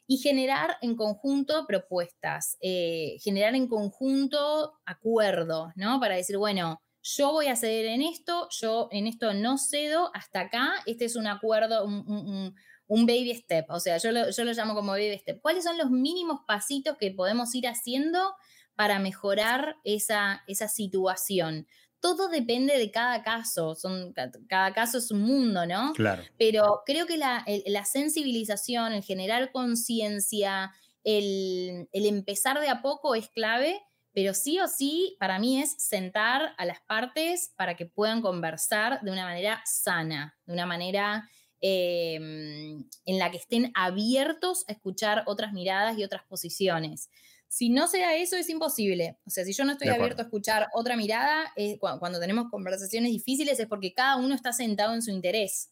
[0.06, 6.02] y generar en conjunto propuestas, eh, generar en conjunto acuerdos, ¿no?
[6.02, 10.42] Para decir, bueno, yo voy a ceder en esto, yo en esto no cedo, hasta
[10.42, 12.56] acá, este es un acuerdo, un, un
[13.06, 15.42] baby step, o sea, yo lo, yo lo llamo como baby step.
[15.42, 18.36] ¿Cuáles son los mínimos pasitos que podemos ir haciendo
[18.76, 21.68] para mejorar esa, esa situación?
[22.02, 24.14] Todo depende de cada caso, son,
[24.50, 25.94] cada caso es un mundo, ¿no?
[25.94, 26.24] Claro.
[26.38, 30.74] Pero creo que la, la sensibilización, el generar conciencia,
[31.04, 33.82] el, el empezar de a poco es clave,
[34.14, 39.00] pero sí o sí, para mí es sentar a las partes para que puedan conversar
[39.02, 41.30] de una manera sana, de una manera
[41.64, 47.12] Em, en la que estén abiertos a escuchar otras miradas y otras posiciones.
[47.48, 49.20] Si no sea eso, es imposible.
[49.28, 53.60] O sea, si yo no estoy abierto a escuchar otra mirada, cuando, tenemos conversaciones difíciles
[53.60, 55.70] es porque cada uno está sentado en su interés.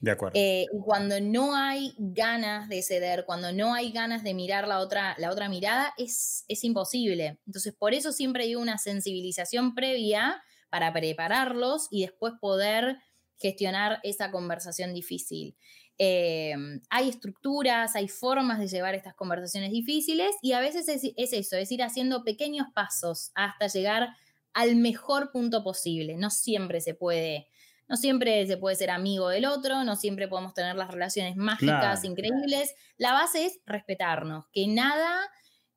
[0.00, 0.38] De acuerdo.
[0.38, 4.80] Eh, y cuando no hay ganas de ceder, cuando no hay ganas de mirar la
[4.80, 7.38] otra, la otra mirada, es, es imposible.
[7.46, 12.98] Entonces, por eso siempre hay una sensibilización previa para prepararlos y después poder
[13.42, 15.56] gestionar esa conversación difícil.
[15.98, 21.56] Em, hay estructuras, hay formas de llevar estas conversaciones difíciles y a veces es, eso,
[21.56, 24.08] es ir haciendo pequeños pasos hasta llegar
[24.54, 26.16] al mejor punto posible.
[26.16, 27.48] No siempre se puede,
[27.88, 32.04] no siempre se puede ser amigo del otro, no siempre podemos tener las relaciones mágicas,
[32.04, 32.74] increíbles.
[32.96, 35.20] La base es respetarnos, que nada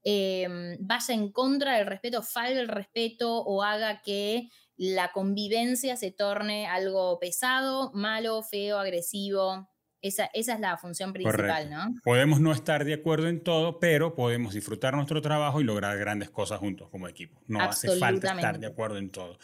[0.03, 6.11] em, vaya en contra del respeto, falle el respeto o haga que la convivencia se
[6.11, 9.69] torne algo pesado, malo, feo, agresivo.
[10.01, 11.95] Esa, es la función principal, ¿no?
[12.03, 16.29] Podemos no estar de acuerdo en todo, pero podemos disfrutar nuestro trabajo y lograr grandes
[16.29, 17.41] cosas juntos como equipo.
[17.47, 19.39] No hace falta estar de acuerdo en todo.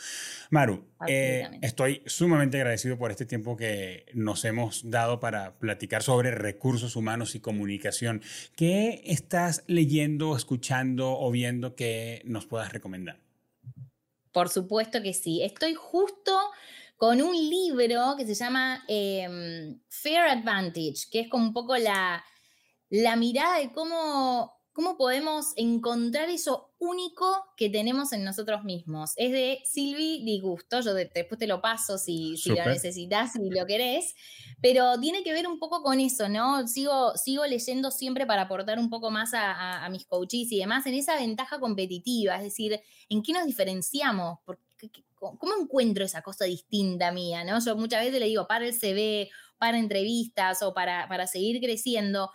[0.51, 6.29] Maru, eh, estoy sumamente agradecido por este tiempo que nos hemos dado para platicar sobre
[6.29, 8.21] recursos humanos y comunicación.
[8.55, 13.17] ¿Qué estás leyendo, escuchando o viendo que nos puedas recomendar?
[14.31, 15.41] Por supuesto que sí.
[15.43, 16.37] Estoy justo
[16.97, 22.23] con un libro que se llama em, Fair Advantage, que es como un poco la,
[22.89, 29.11] la mirada de cómo, cómo podemos encontrar eso único que tenemos en nosotros mismos.
[29.17, 33.65] Es de Silvi Disgusto, yo después te lo paso si, si lo necesitas, si lo
[33.65, 34.15] querés,
[34.61, 36.67] pero tiene que ver un poco con eso, ¿no?
[36.67, 40.85] Sigo, sigo leyendo siempre para aportar un poco más a, a mis coaches y demás
[40.85, 44.39] en esa ventaja competitiva, es decir, ¿en qué nos diferenciamos?
[45.21, 47.43] ¿cómo encuentro esa cosa distinta mía?
[47.43, 47.59] ¿no?
[47.63, 52.31] Yo muchas veces le digo, para el CV, para entrevistas o para, para seguir creciendo.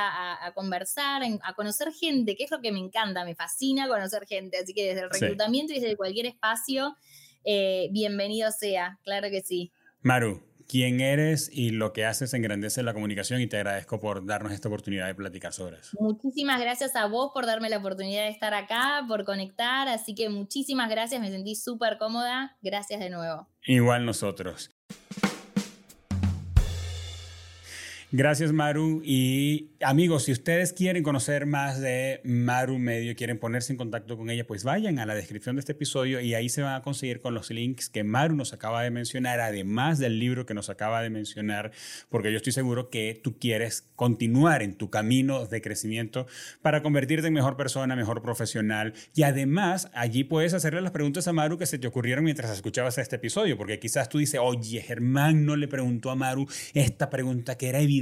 [0.45, 4.59] a, conversar, a conocer gente, que es lo que me encanta, me fascina conocer gente.
[4.59, 6.97] Así que desde el reclutamiento y desde cualquier espacio,
[7.45, 9.71] eh, bienvenido sea, claro que sí.
[10.03, 14.53] Maru, quién eres y lo que haces engrandece la comunicación y te agradezco por darnos
[14.53, 15.97] esta oportunidad de platicar sobre eso.
[15.99, 20.29] Muchísimas gracias a vos por darme la oportunidad de estar acá, por conectar, así que
[20.29, 23.49] muchísimas gracias, me sentí súper cómoda, gracias de nuevo.
[23.65, 24.71] Igual nosotros.
[28.13, 29.03] Gracias, Maru.
[29.05, 34.31] Y amigos, si ustedes quieren conocer más de Maru Medio, quieren ponerse en contacto con
[34.31, 37.21] ella, pues vayan a la descripción de este episodio y ahí se van a conseguir
[37.21, 41.03] con los links que Maru nos acaba de mencionar, además del libro que nos acaba
[41.03, 41.71] de mencionar,
[42.09, 46.27] porque yo estoy seguro que tú quieres continuar en tu camino de crecimiento
[46.63, 48.93] para convertirte en mejor persona, mejor profesional.
[49.15, 52.99] Y además, allí puedes hacerle las preguntas a Maru que se te ocurrieron mientras escuchabas
[52.99, 57.57] este episodio, porque quizás tú dices, oye, Germán no le preguntó a Maru esta pregunta
[57.57, 58.00] que era evidente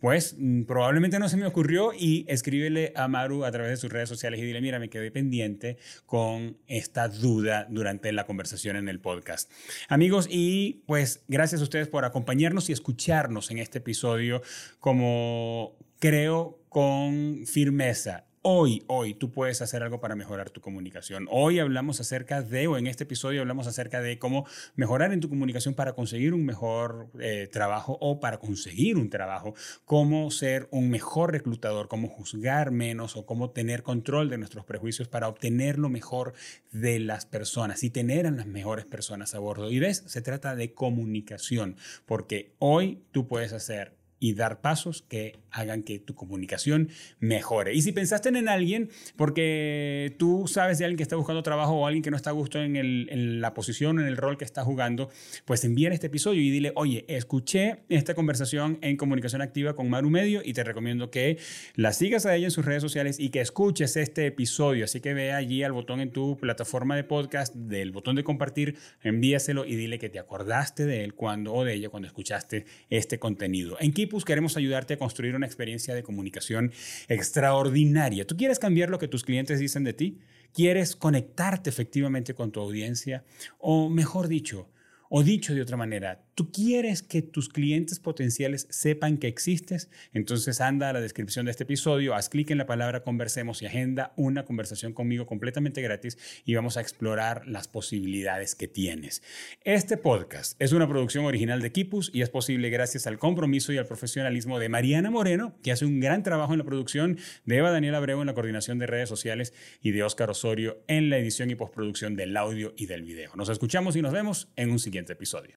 [0.00, 3.90] pues mm, probablemente no se me ocurrió y escríbele a Maru a través de sus
[3.90, 8.88] redes sociales y dile, mira, me quedé pendiente con esta duda durante la conversación en
[8.88, 9.50] el podcast.
[9.88, 14.42] Amigos, y pues gracias a ustedes por acompañarnos y escucharnos en este episodio
[14.80, 21.26] como creo con firmeza Hoy, hoy tú puedes hacer algo para mejorar tu comunicación.
[21.30, 24.44] Hoy hablamos acerca de, o en este episodio hablamos acerca de cómo
[24.76, 29.54] mejorar en tu comunicación para conseguir un mejor eh, trabajo o para conseguir un trabajo,
[29.86, 35.08] cómo ser un mejor reclutador, cómo juzgar menos o cómo tener control de nuestros prejuicios
[35.08, 36.34] para obtener lo mejor
[36.70, 39.70] de las personas y tener a las mejores personas a bordo.
[39.70, 45.36] Y ves, se trata de comunicación, porque hoy tú puedes hacer y dar pasos que
[45.50, 46.88] hagan que tu comunicación
[47.20, 47.74] mejore.
[47.74, 51.86] Y si pensaste en alguien, porque tú sabes de alguien que está buscando trabajo o
[51.86, 54.64] alguien que no está a gusto en, en la posición, en el rol que está
[54.64, 55.10] jugando,
[55.44, 60.08] pues envíen este episodio y dile, oye, escuché esta conversación en comunicación activa con Maru
[60.08, 61.36] Medio y te recomiendo que
[61.74, 64.86] la sigas a ella en sus redes sociales y que escuches este episodio.
[64.86, 68.78] Así que ve allí al botón en tu plataforma de podcast, del botón de compartir,
[69.02, 73.18] envíaselo y dile que te acordaste de él cuando o de ella cuando escuchaste este
[73.18, 73.76] contenido.
[73.80, 76.72] En Queremos ayudarte a construir una experiencia de comunicación
[77.08, 78.26] extraordinaria.
[78.26, 80.18] ¿Tú quieres cambiar lo que tus clientes dicen de ti?
[80.52, 83.24] ¿Quieres conectarte efectivamente con tu audiencia?
[83.58, 84.68] O mejor dicho,
[85.08, 89.90] o dicho de otra manera, ¿tú quieres que tus clientes potenciales sepan que existes?
[90.12, 93.66] Entonces anda a la descripción de este episodio, haz clic en la palabra conversemos y
[93.66, 99.22] agenda una conversación conmigo completamente gratis y vamos a explorar las posibilidades que tienes.
[99.64, 103.78] Este podcast es una producción original de Kipus y es posible gracias al compromiso y
[103.78, 107.70] al profesionalismo de Mariana Moreno, que hace un gran trabajo en la producción, de Eva
[107.70, 111.50] Daniela Abreu en la coordinación de redes sociales y de Óscar Osorio en la edición
[111.50, 113.32] y postproducción del audio y del video.
[113.36, 115.56] Nos escuchamos y nos vemos en un siguiente episodio.